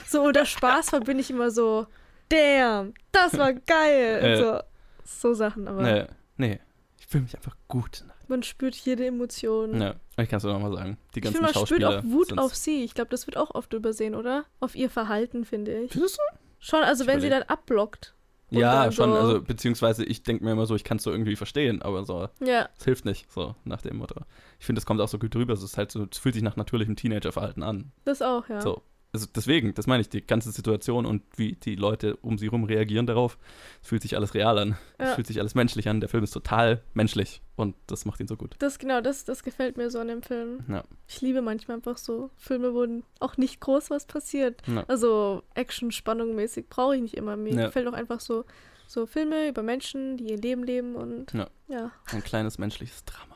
So 0.08 0.24
unter 0.24 0.46
Spaß 0.46 0.90
verbinde 0.90 1.22
ich 1.22 1.30
immer 1.30 1.52
so, 1.52 1.86
damn, 2.30 2.94
das 3.12 3.38
war 3.38 3.54
geil. 3.54 4.20
Äh. 4.24 4.38
so, 4.38 4.60
so 5.04 5.34
Sachen, 5.34 5.68
aber 5.68 5.82
Nee, 5.82 6.06
nee. 6.38 6.60
Ich 7.00 7.08
fühle 7.08 7.24
mich 7.24 7.36
einfach 7.36 7.56
gut. 7.68 8.04
man 8.28 8.42
spürt 8.44 8.76
jede 8.76 9.06
Emotion. 9.06 9.80
Ja, 9.80 9.96
ich 10.18 10.30
kann 10.30 10.38
es 10.38 10.44
dir 10.44 10.54
nochmal 10.54 10.72
sagen. 10.74 10.98
Die 11.14 11.20
Ich 11.20 11.24
ganzen 11.24 11.38
finde, 11.38 11.42
man 11.42 11.66
spürt 11.68 11.82
Schauspieler. 11.82 12.00
auch 12.00 12.04
Wut 12.06 12.38
auf 12.40 12.56
sie. 12.56 12.84
Ich 12.84 12.94
glaube, 12.96 13.10
das 13.12 13.28
wird 13.28 13.38
auch 13.38 13.54
oft 13.54 13.74
übersehen, 13.74 14.16
oder? 14.16 14.46
Auf 14.60 14.76
ihr 14.76 14.90
Verhalten, 14.90 15.46
finde 15.46 15.78
ich. 15.84 15.92
Findest 15.92 16.18
du? 16.18 16.38
Schon, 16.60 16.84
also 16.84 17.04
Ich 17.04 17.08
wenn 17.08 17.22
sie 17.22 17.30
dann 17.30 17.44
abblockt. 17.44 18.15
Und 18.52 18.60
Ja, 18.60 18.92
schon. 18.92 19.12
so- 19.14 19.18
Also, 19.20 19.42
beziehungsweise 19.42 20.06
ich 20.06 20.24
denke 20.24 20.44
mir 20.44 20.52
immer 20.52 20.66
so, 20.66 20.76
ich 20.76 20.84
kann 20.84 20.98
es 20.98 21.04
so 21.04 21.12
irgendwie 21.12 21.36
verstehen, 21.36 21.82
aber 21.82 22.06
so, 22.06 22.30
Ja, 22.42 22.70
es 22.78 22.86
hilft 22.86 23.06
nicht, 23.06 23.32
so 23.32 23.56
nach 23.64 23.82
dem 23.82 23.98
Motto. 23.98 24.22
Ich 24.60 24.66
finde, 24.66 24.80
es 24.80 24.86
kommt 24.86 25.02
auch 25.02 25.08
so 25.08 25.18
gut 25.20 25.36
rüber. 25.36 25.54
Es 25.54 25.64
ist 25.64 25.78
halt 25.78 25.92
so, 25.92 26.08
es 26.12 26.18
fühlt 26.18 26.36
sich 26.36 26.44
nach 26.44 26.56
natürlichem 26.56 26.96
Teenagerverhalten 26.96 27.64
an. 27.64 27.92
das 28.04 28.22
auch, 28.22 28.48
ja. 28.50 28.62
So. 28.62 28.84
Also 29.16 29.28
deswegen, 29.34 29.74
das 29.74 29.88
meine 29.88 30.02
ich, 30.02 30.10
die 30.10 30.20
ganze 30.20 30.52
Situation 30.52 31.06
und 31.06 31.22
wie 31.38 31.54
die 31.54 31.76
Leute 31.76 32.18
um 32.18 32.38
sie 32.38 32.48
rum 32.48 32.66
reagieren 32.66 33.06
darauf, 33.08 33.38
es 33.82 33.88
fühlt 33.88 34.02
sich 34.02 34.18
alles 34.18 34.34
real 34.34 34.60
an. 34.60 34.78
Es 34.98 35.08
Ja. 35.10 35.16
fühlt 35.16 35.26
sich 35.28 35.40
alles 35.40 35.56
menschlich 35.56 35.88
an. 35.88 36.02
Der 36.02 36.10
Film 36.10 36.26
ist 36.26 36.32
total 36.32 36.82
menschlich 36.94 37.42
und 37.56 37.76
das 37.88 38.04
macht 38.04 38.20
ihn 38.20 38.28
so 38.28 38.36
gut. 38.36 38.56
Das 38.60 38.78
genau, 38.78 39.00
das, 39.00 39.24
das 39.24 39.42
gefällt 39.42 39.78
mir 39.78 39.90
so 39.90 40.00
an 40.00 40.10
dem 40.10 40.22
Film. 40.22 40.66
Ja. 40.68 40.84
Ich 41.08 41.22
liebe 41.22 41.42
manchmal 41.42 41.78
einfach 41.78 41.98
so 41.98 42.30
Filme, 42.36 42.74
wo 42.74 42.86
auch 43.22 43.38
nicht 43.38 43.62
groß 43.62 43.90
was 43.90 44.06
passiert. 44.06 44.62
Ja. 44.68 44.84
Also 44.90 45.44
Action, 45.54 45.92
Spannung 45.92 46.36
mäßig 46.36 46.68
brauche 46.70 46.98
ich 46.98 47.02
nicht 47.02 47.14
immer. 47.16 47.38
Mir 47.38 47.54
Ja. 47.54 47.66
gefällt 47.68 47.88
auch 47.88 47.94
einfach 47.94 48.20
so, 48.20 48.44
so 48.86 49.06
Filme 49.06 49.48
über 49.48 49.64
Menschen, 49.64 50.18
die 50.18 50.30
ihr 50.32 50.38
Leben 50.38 50.64
leben 50.66 50.96
und 50.96 51.32
ja. 51.70 51.92
Ein 52.12 52.22
kleines 52.24 52.58
menschliches 52.58 53.06
Drama. 53.06 53.35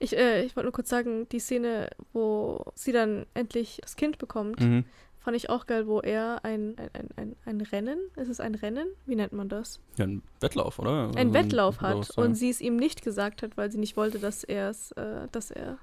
Ich, 0.00 0.16
äh, 0.16 0.42
ich 0.44 0.54
wollte 0.56 0.66
nur 0.66 0.72
kurz 0.72 0.88
sagen, 0.88 1.28
die 1.30 1.38
Szene, 1.38 1.88
wo 2.12 2.64
sie 2.74 2.92
dann 2.92 3.26
endlich 3.34 3.78
das 3.82 3.96
Kind 3.96 4.18
bekommt, 4.18 4.60
Mhm. 4.60 4.84
fand 5.18 5.36
ich 5.36 5.48
auch 5.50 5.66
geil, 5.66 5.86
wo 5.86 6.00
er 6.00 6.44
ein, 6.44 6.76
ein, 6.78 6.90
ein, 6.92 7.08
ein, 7.16 7.36
ein 7.46 7.60
Rennen, 7.62 7.98
ist 8.16 8.28
es 8.28 8.38
ein 8.40 8.54
Rennen? 8.54 8.86
Wie 9.06 9.16
nennt 9.16 9.32
man 9.32 9.48
das? 9.48 9.80
Ja, 9.96 10.04
ein 10.04 10.22
Wettlauf, 10.40 10.78
oder? 10.78 11.08
Ein 11.16 11.16
Also 11.28 11.34
Wettlauf 11.34 11.80
hat 11.80 12.16
ja. 12.16 12.22
und 12.22 12.34
sie 12.34 12.50
es 12.50 12.60
ihm 12.60 12.76
nicht 12.76 13.02
gesagt 13.02 13.42
hat, 13.42 13.56
weil 13.56 13.70
sie 13.70 13.78
nicht 13.78 13.96
wollte, 13.96 14.18
dass 14.18 14.44
er 14.44 14.70
es, 14.70 14.92
äh, 14.92 15.26
dass 15.32 15.50
er 15.50 15.78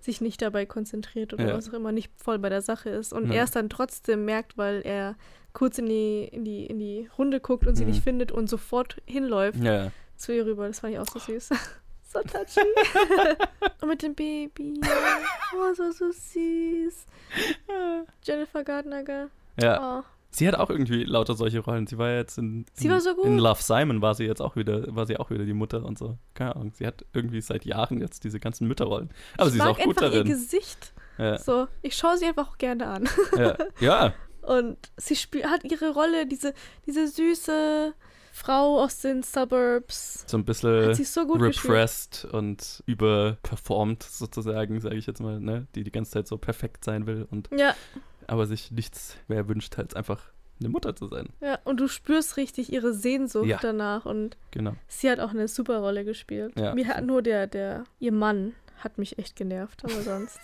sich 0.00 0.20
nicht 0.22 0.40
dabei 0.40 0.64
konzentriert 0.64 1.34
oder 1.34 1.48
Ja. 1.48 1.54
was 1.56 1.68
auch 1.68 1.74
immer, 1.74 1.92
nicht 1.92 2.10
voll 2.16 2.38
bei 2.38 2.48
der 2.48 2.62
Sache 2.62 2.88
ist. 2.90 3.12
Und 3.12 3.26
Ja. 3.28 3.34
er 3.34 3.44
es 3.44 3.50
dann 3.50 3.68
trotzdem 3.68 4.24
merkt, 4.24 4.56
weil 4.56 4.80
er 4.82 5.14
kurz 5.52 5.76
in 5.78 5.86
die, 5.86 6.24
in 6.24 6.44
die, 6.44 6.64
in 6.66 6.78
die 6.78 7.10
Runde 7.18 7.40
guckt 7.40 7.66
und 7.66 7.74
sie 7.74 7.84
Mhm. 7.84 7.90
nicht 7.90 8.02
findet 8.04 8.32
und 8.32 8.48
sofort 8.48 8.96
hinläuft 9.04 9.62
Ja, 9.62 9.74
ja. 9.84 9.92
zu 10.16 10.32
ihr 10.34 10.46
rüber. 10.46 10.68
Das 10.68 10.80
fand 10.80 10.94
ich 10.94 10.98
auch 11.00 11.06
so 11.08 11.18
süß. 11.18 11.50
so 12.12 12.20
touchy. 12.22 12.60
und 13.80 13.88
mit 13.88 14.02
dem 14.02 14.14
Baby. 14.14 14.80
Oh, 15.54 15.58
war 15.58 15.74
so 15.74 16.10
süß. 16.10 17.06
Jennifer 18.24 18.64
Gardner, 18.64 19.02
gell? 19.04 19.30
ja. 19.60 20.00
Oh. 20.00 20.04
Sie 20.32 20.46
hat 20.46 20.54
auch 20.54 20.70
irgendwie 20.70 21.02
lauter 21.02 21.34
solche 21.34 21.58
Rollen. 21.58 21.88
Sie 21.88 21.98
war 21.98 22.10
jetzt 22.12 22.38
in, 22.38 22.64
Sie 22.74 22.86
in, 22.86 22.92
war 22.92 23.00
so 23.00 23.16
gut. 23.16 23.24
in 23.24 23.36
Love 23.36 23.60
Simon 23.60 24.00
war 24.00 24.14
sie 24.14 24.26
jetzt 24.26 24.40
auch 24.40 24.54
wieder, 24.54 24.84
war 24.94 25.04
sie 25.04 25.16
auch 25.16 25.28
wieder 25.30 25.44
die 25.44 25.52
Mutter 25.54 25.84
und 25.84 25.98
so. 25.98 26.18
Keine 26.34 26.54
Ahnung. 26.54 26.70
Sie 26.72 26.86
hat 26.86 27.04
irgendwie 27.12 27.40
seit 27.40 27.64
Jahren 27.64 28.00
jetzt 28.00 28.22
diese 28.22 28.38
ganzen 28.38 28.68
Mütterrollen. 28.68 29.10
Aber 29.36 29.48
ich 29.48 29.54
sie 29.54 29.58
ist 29.58 29.64
auch 29.66 29.76
gut 29.76 29.88
einfach 29.98 30.02
ihr 30.02 30.10
darin. 30.10 30.28
Gesicht. 30.28 30.92
Ja, 31.18 31.36
So, 31.36 31.66
ich 31.82 31.96
schaue 31.96 32.16
sie 32.16 32.26
einfach 32.26 32.48
auch 32.48 32.58
gerne 32.58 32.86
an. 32.86 33.08
ja, 33.36 33.56
ja, 33.80 34.14
Und 34.42 34.78
sie 34.96 35.16
spielt, 35.16 35.46
hat 35.46 35.64
ihre 35.64 35.92
Rolle, 35.92 36.26
diese, 36.26 36.54
diese 36.86 37.08
süße 37.08 37.92
Frau 38.32 38.80
aus 38.80 38.98
den 39.00 39.22
Suburbs. 39.22 40.24
so 40.26 40.36
ein 40.38 40.44
bisschen 40.44 40.94
so 41.04 41.26
gut 41.26 41.40
gespielt. 41.40 41.64
repressed 41.72 42.24
und 42.32 42.82
überperformt 42.86 44.02
sozusagen, 44.02 44.80
sage 44.80 44.96
ich 44.96 45.06
jetzt 45.06 45.20
mal, 45.20 45.40
ne? 45.40 45.66
Die 45.74 45.84
die 45.84 45.92
ganze 45.92 46.12
Zeit 46.12 46.26
so 46.28 46.38
perfekt 46.38 46.84
sein 46.84 47.06
will 47.06 47.26
und 47.30 47.48
Ja, 47.56 47.74
aber 48.26 48.46
sich 48.46 48.70
nichts 48.70 49.16
mehr 49.28 49.48
wünscht, 49.48 49.78
als 49.78 49.94
einfach 49.94 50.20
eine 50.60 50.68
Mutter 50.68 50.94
zu 50.94 51.06
sein. 51.08 51.28
ja, 51.40 51.58
und 51.64 51.80
du 51.80 51.88
spürst 51.88 52.36
richtig 52.36 52.72
ihre 52.72 52.92
Sehnsucht 52.92 53.46
Ja. 53.46 53.58
danach. 53.60 54.04
Und 54.06 54.36
Genau. 54.50 54.74
sie 54.88 55.10
hat 55.10 55.18
auch 55.20 55.30
eine 55.30 55.48
super 55.48 55.78
Rolle 55.78 56.04
gespielt. 56.04 56.52
Ja. 56.58 56.74
Mir 56.74 56.86
hat 56.88 57.04
nur 57.04 57.22
der, 57.22 57.46
der, 57.46 57.84
ihr 57.98 58.12
Mann 58.12 58.54
hat 58.78 58.98
mich 58.98 59.18
echt 59.18 59.36
genervt, 59.36 59.82
aber 59.84 60.02
sonst. 60.02 60.38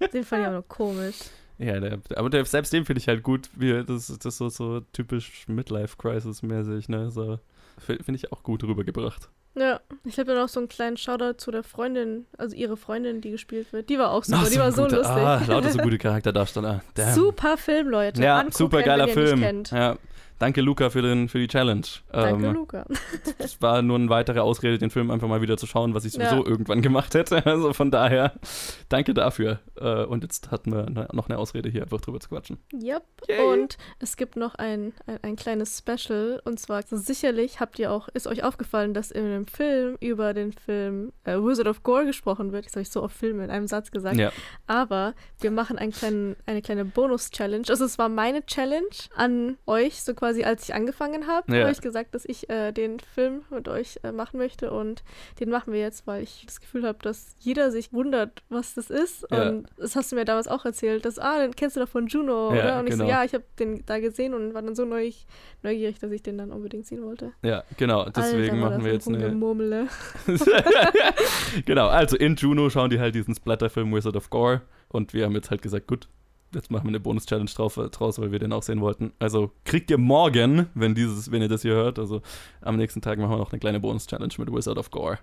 den 0.12 0.24
fand 0.24 0.42
ich 0.42 0.48
auch 0.48 0.52
nur 0.52 0.66
komisch. 0.68 1.16
Ja, 1.62 1.80
der, 1.80 1.98
aber 2.16 2.30
der, 2.30 2.44
selbst 2.44 2.72
den 2.72 2.84
finde 2.84 3.00
ich 3.00 3.08
halt 3.08 3.22
gut, 3.22 3.50
wie 3.54 3.84
das 3.84 4.08
das 4.08 4.24
ist 4.24 4.38
so, 4.38 4.48
so 4.48 4.80
typisch 4.92 5.44
Midlife-Crisis-mäßig, 5.46 6.88
ne? 6.88 7.10
So, 7.10 7.38
finde 7.78 8.14
ich 8.14 8.32
auch 8.32 8.42
gut 8.42 8.64
rübergebracht. 8.64 9.28
Ja, 9.54 9.80
ich 10.04 10.18
habe 10.18 10.32
dann 10.32 10.42
auch 10.42 10.48
so 10.48 10.60
einen 10.60 10.68
kleinen 10.68 10.96
Shoutout 10.96 11.34
zu 11.34 11.50
der 11.50 11.62
Freundin, 11.62 12.24
also 12.38 12.56
ihre 12.56 12.78
Freundin, 12.78 13.20
die 13.20 13.30
gespielt 13.30 13.72
wird. 13.72 13.90
Die 13.90 13.98
war 13.98 14.10
auch 14.10 14.24
super, 14.24 14.44
Ach, 14.44 14.48
die 14.48 14.58
war 14.58 14.72
so 14.72 14.84
lustig. 14.84 15.06
Ah, 15.06 15.42
lauter 15.46 15.70
so 15.70 15.78
gute 15.82 15.98
Charakterdarsteller. 15.98 16.82
Damn. 16.94 17.14
Super 17.14 17.58
Film, 17.58 17.88
Leute. 17.88 18.22
Ja, 18.22 18.38
Angucken, 18.38 18.56
super 18.56 18.82
geiler 18.82 19.08
Film. 19.08 19.64
Ja, 19.70 19.98
danke 20.42 20.60
Luca 20.60 20.90
für, 20.90 21.02
den, 21.02 21.28
für 21.28 21.38
die 21.38 21.46
Challenge. 21.48 21.86
Danke, 22.10 22.46
Ähm, 22.46 22.52
Luca. 22.54 22.84
Es 23.38 23.60
war 23.62 23.80
nur 23.82 23.96
eine 23.96 24.08
weitere 24.08 24.40
Ausrede, 24.40 24.76
den 24.78 24.90
Film 24.90 25.10
einfach 25.10 25.28
mal 25.28 25.40
wieder 25.40 25.56
zu 25.56 25.66
schauen, 25.66 25.94
was 25.94 26.04
ich 26.04 26.12
sowieso 26.12 26.36
Ja. 26.42 26.46
irgendwann 26.46 26.82
gemacht 26.82 27.14
hätte. 27.14 27.42
Also 27.46 27.72
von 27.72 27.90
daher, 27.90 28.32
danke 28.88 29.14
dafür. 29.14 29.60
Äh, 29.80 30.04
Und 30.04 30.22
jetzt 30.24 30.50
hatten 30.50 30.72
wir 30.72 30.90
ne- 30.90 31.08
noch 31.12 31.28
eine 31.28 31.38
Ausrede, 31.38 31.68
hier 31.68 31.82
einfach 31.82 32.00
drüber 32.00 32.18
zu 32.20 32.28
quatschen. 32.28 32.58
Yep. 32.72 33.02
Yay. 33.28 33.40
Und 33.52 33.76
es 34.00 34.16
gibt 34.16 34.36
noch 34.36 34.54
ein, 34.56 34.92
ein, 35.06 35.18
ein 35.22 35.36
kleines 35.36 35.78
Special. 35.78 36.40
Und 36.44 36.58
zwar, 36.58 36.82
sicherlich 36.82 37.60
habt 37.60 37.78
ihr 37.78 37.92
auch, 37.92 38.08
ist 38.08 38.26
euch 38.26 38.42
aufgefallen, 38.42 38.94
dass 38.94 39.10
in 39.10 39.24
dem 39.24 39.46
Film 39.46 39.96
über 40.00 40.34
den 40.34 40.52
Film 40.52 41.12
äh, 41.24 41.36
Wizard 41.36 41.66
of 41.68 41.82
Gore 41.82 42.04
gesprochen 42.06 42.52
wird. 42.52 42.66
Das 42.66 42.72
habe 42.72 42.82
ich 42.82 42.90
so 42.90 43.02
oft 43.02 43.16
Filme 43.16 43.44
in 43.44 43.50
einem 43.50 43.66
Satz 43.68 43.90
gesagt. 43.90 44.16
Ja. 44.16 44.32
Aber 44.66 45.14
wir 45.40 45.50
machen 45.50 45.78
einen 45.78 45.92
kleinen, 45.92 46.36
eine 46.46 46.62
kleine 46.62 46.84
Bonus-Challenge. 46.84 47.64
Also 47.68 47.84
es 47.84 47.98
war 47.98 48.08
meine 48.08 48.44
Challenge 48.46 48.88
an 49.14 49.56
euch, 49.66 50.02
so 50.02 50.14
quasi 50.14 50.31
als 50.40 50.64
ich 50.68 50.74
angefangen 50.74 51.26
habe, 51.26 51.52
Ja. 51.54 51.62
habe 51.62 51.72
ich 51.72 51.80
gesagt, 51.80 52.14
dass 52.14 52.24
ich 52.24 52.48
äh, 52.50 52.72
den 52.72 52.98
Film 53.00 53.42
mit 53.50 53.68
euch 53.68 53.98
äh, 54.02 54.12
machen 54.12 54.38
möchte. 54.38 54.70
Und 54.70 55.02
den 55.40 55.50
machen 55.50 55.72
wir 55.72 55.80
jetzt, 55.80 56.06
weil 56.06 56.22
ich 56.22 56.44
das 56.46 56.60
Gefühl 56.60 56.84
habe, 56.86 56.98
dass 57.02 57.36
jeder 57.38 57.70
sich 57.70 57.92
wundert, 57.92 58.42
was 58.48 58.74
das 58.74 58.90
ist. 58.90 59.26
Ja. 59.30 59.48
Und 59.48 59.68
das 59.76 59.96
hast 59.96 60.12
du 60.12 60.16
mir 60.16 60.24
damals 60.24 60.48
auch 60.48 60.64
erzählt, 60.64 61.04
dass, 61.04 61.18
ah, 61.18 61.38
den 61.40 61.54
kennst 61.54 61.76
du 61.76 61.80
doch 61.80 61.88
von 61.88 62.06
Juno, 62.06 62.54
Ja, 62.54 62.62
oder? 62.62 62.78
Und 62.80 62.86
ich 62.86 62.92
genau. 62.92 63.04
so, 63.04 63.10
ja, 63.10 63.24
ich 63.24 63.34
habe 63.34 63.44
den 63.58 63.84
da 63.86 63.98
gesehen 63.98 64.34
und 64.34 64.54
war 64.54 64.62
dann 64.62 64.74
so 64.74 64.84
neu, 64.84 65.10
neugierig, 65.62 65.98
dass 65.98 66.10
ich 66.10 66.22
den 66.22 66.38
dann 66.38 66.50
unbedingt 66.50 66.86
sehen 66.86 67.02
wollte. 67.04 67.32
Ja, 67.42 67.64
genau. 67.76 68.04
Deswegen 68.08 68.54
Alter, 68.62 68.70
machen 68.70 68.84
wir 68.84 68.92
jetzt 68.92 69.08
eine. 69.08 69.18
Rumgemurmele. 69.22 69.88
genau, 71.66 71.88
also 71.88 72.16
in 72.16 72.36
Juno 72.36 72.70
schauen 72.70 72.90
die 72.90 73.00
halt 73.00 73.14
diesen 73.14 73.34
Splatterfilm 73.34 73.92
Wizard 73.94 74.16
of 74.16 74.30
Gore 74.30 74.62
und 74.88 75.14
wir 75.14 75.24
haben 75.24 75.32
jetzt 75.34 75.50
halt 75.50 75.62
gesagt, 75.62 75.86
gut, 75.86 76.08
jetzt 76.54 76.70
machen 76.70 76.84
wir 76.84 76.88
eine 76.90 77.00
Bonus-Challenge 77.00 77.50
drauf, 77.54 77.76
äh, 77.76 77.88
draus, 77.88 78.18
weil 78.20 78.32
wir 78.32 78.38
den 78.38 78.52
auch 78.52 78.62
sehen 78.62 78.80
wollten. 78.80 79.12
Also 79.18 79.50
kriegt 79.64 79.90
ihr 79.90 79.98
morgen, 79.98 80.66
wenn 80.74 80.94
dieses, 80.94 81.30
wenn 81.32 81.42
ihr 81.42 81.48
das 81.48 81.62
hier 81.62 81.74
hört, 81.74 81.98
also 81.98 82.22
am 82.60 82.76
nächsten 82.76 83.00
Tag 83.00 83.18
machen 83.18 83.30
wir 83.30 83.38
noch 83.38 83.52
eine 83.52 83.58
kleine 83.60 83.80
Bonus-Challenge 83.80 84.34
mit 84.38 84.52
Wizard 84.52 84.78
of 84.78 84.90
Gore, 84.90 85.18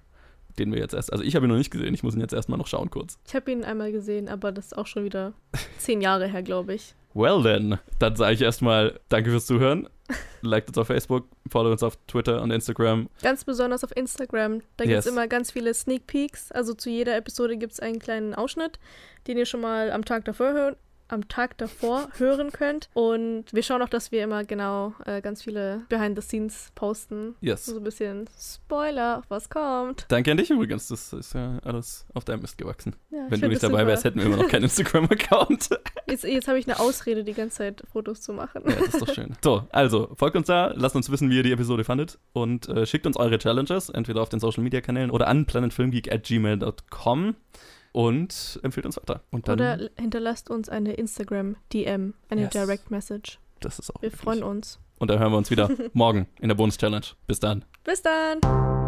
den 0.58 0.72
wir 0.72 0.80
jetzt 0.80 0.94
erst, 0.94 1.12
also 1.12 1.24
ich 1.24 1.36
habe 1.36 1.46
ihn 1.46 1.50
noch 1.50 1.58
nicht 1.58 1.72
gesehen, 1.72 1.94
ich 1.94 2.04
muss 2.04 2.16
ihn 2.16 2.22
jetzt 2.22 2.34
erstmal 2.34 2.58
noch 2.58 2.68
schauen 2.68 2.90
kurz. 2.90 3.18
Ich 3.28 3.36
habe 3.36 3.52
ihn 3.52 3.64
einmal 3.64 3.92
gesehen, 3.92 4.28
aber 4.30 4.52
das 4.52 4.68
ist 4.68 4.78
auch 4.78 4.88
schon 4.88 5.04
wieder 5.04 5.34
zehn 5.78 6.02
Jahre 6.02 6.28
her, 6.28 6.44
glaube 6.44 6.74
ich. 6.74 6.96
Well 7.16 7.42
then, 7.42 7.80
dann 7.98 8.16
sage 8.16 8.34
ich 8.36 8.42
erstmal 8.42 9.00
danke 9.10 9.32
fürs 9.32 9.46
Zuhören. 9.48 9.90
Liked 10.42 10.70
uns 10.70 10.78
auf 10.78 10.88
Facebook, 10.88 11.26
follow 11.50 11.72
uns 11.72 11.84
auf 11.84 11.98
Twitter 12.08 12.42
und 12.42 12.50
Instagram. 12.52 13.10
Ganz 13.22 13.44
besonders 13.46 13.84
auf 13.84 13.96
Instagram. 13.96 14.62
Da 14.78 14.86
gibt 14.86 14.98
es 14.98 15.06
Yes. 15.06 15.12
immer 15.14 15.28
ganz 15.28 15.52
viele 15.52 15.74
Sneak 15.74 16.08
Peeks. 16.08 16.52
Also 16.52 16.74
zu 16.74 16.90
jeder 16.90 17.16
Episode 17.18 17.58
gibt 17.58 17.74
es 17.74 17.80
einen 17.80 18.00
kleinen 18.00 18.34
Ausschnitt, 18.36 18.80
den 19.28 19.38
ihr 19.38 19.46
schon 19.46 19.62
mal 19.62 19.92
am 19.92 20.06
Tag 20.06 20.26
davor 20.26 20.54
hören, 20.54 20.76
am 21.10 21.28
Tag 21.28 21.58
davor 21.58 22.10
hören 22.18 22.52
könnt. 22.52 22.90
Und 22.94 23.46
wir 23.52 23.64
schauen 23.64 23.82
auch, 23.82 23.90
dass 23.90 24.12
wir 24.12 24.24
immer 24.24 24.44
genau 24.44 24.94
äh, 25.06 25.22
ganz 25.22 25.44
viele 25.44 25.82
Behind 25.90 26.16
the 26.18 26.22
Scenes 26.22 26.72
posten. 26.76 27.36
Yes. 27.42 27.66
So 27.66 27.78
ein 27.78 27.84
bisschen 27.84 28.30
Spoiler, 28.40 29.24
was 29.28 29.50
kommt. 29.50 30.06
Danke 30.08 30.32
an 30.32 30.38
dich 30.38 30.50
übrigens, 30.50 30.88
das 30.88 31.14
ist 31.14 31.34
ja 31.34 31.60
alles 31.64 32.06
auf 32.14 32.24
deinem 32.26 32.42
Mist 32.42 32.58
gewachsen. 32.58 32.96
Ja, 33.10 33.26
Wenn 33.30 33.42
du 33.42 33.48
nicht 33.48 33.62
dabei 33.64 33.80
super. 33.80 33.88
wärst, 33.88 34.04
hätten 34.06 34.20
wir 34.20 34.26
immer 34.28 34.38
noch 34.38 34.48
keinen 34.48 34.64
Instagram-Account. 34.70 35.70
Jetzt, 36.08 36.24
jetzt 36.24 36.48
habe 36.48 36.60
ich 36.60 36.68
eine 36.68 36.80
Ausrede, 36.80 37.24
die 37.24 37.34
ganze 37.34 37.58
Zeit 37.58 37.84
Fotos 37.92 38.22
zu 38.22 38.34
machen. 38.34 38.64
Ja, 38.68 38.76
das 38.76 38.94
ist 38.96 39.02
doch 39.02 39.14
schön. 39.14 39.36
So, 39.44 39.68
also, 39.72 40.12
folgt 40.16 40.36
uns 40.36 40.48
da, 40.48 40.74
lasst 40.76 40.96
uns 40.96 41.12
wissen, 41.12 41.30
wie 41.30 41.38
ihr 41.38 41.44
die 41.44 41.52
Episode 41.52 41.84
fandet 41.84 42.20
und 42.34 42.68
äh, 42.70 42.86
schickt 42.86 43.06
uns 43.06 43.18
eure 43.18 43.38
Challenges, 43.38 43.90
entweder 43.90 44.22
auf 44.22 44.30
den 44.30 44.40
Social 44.40 44.64
Media 44.64 44.82
Kanälen 44.82 45.12
oder 45.12 45.28
an 45.28 45.46
planetfilmgeek@gmail.com 45.46 47.36
und 47.92 48.60
empfiehlt 48.64 48.86
uns 48.86 48.98
weiter. 48.98 49.22
Und 49.32 49.48
dann, 49.48 49.60
Oder 49.60 49.90
hinterlasst 50.00 50.50
uns 50.50 50.70
eine 50.70 50.94
Instagram-DM, 50.94 52.14
eine 52.30 52.42
Yes. 52.42 52.50
Direct 52.52 52.92
Message. 52.92 53.40
das 53.62 53.80
ist 53.80 53.92
auch 53.96 54.02
Wir 54.02 54.12
wirklich- 54.12 54.22
freuen 54.22 54.44
uns. 54.44 54.80
Und 55.00 55.10
dann 55.10 55.20
hören 55.20 55.32
wir 55.32 55.38
uns 55.38 55.50
wieder 55.50 55.70
morgen 55.94 56.28
in 56.42 56.50
der 56.50 56.56
Bonus-Challenge. 56.56 57.06
Bis 57.28 57.40
dann. 57.40 57.64
Bis 57.86 58.02
dann! 58.02 58.79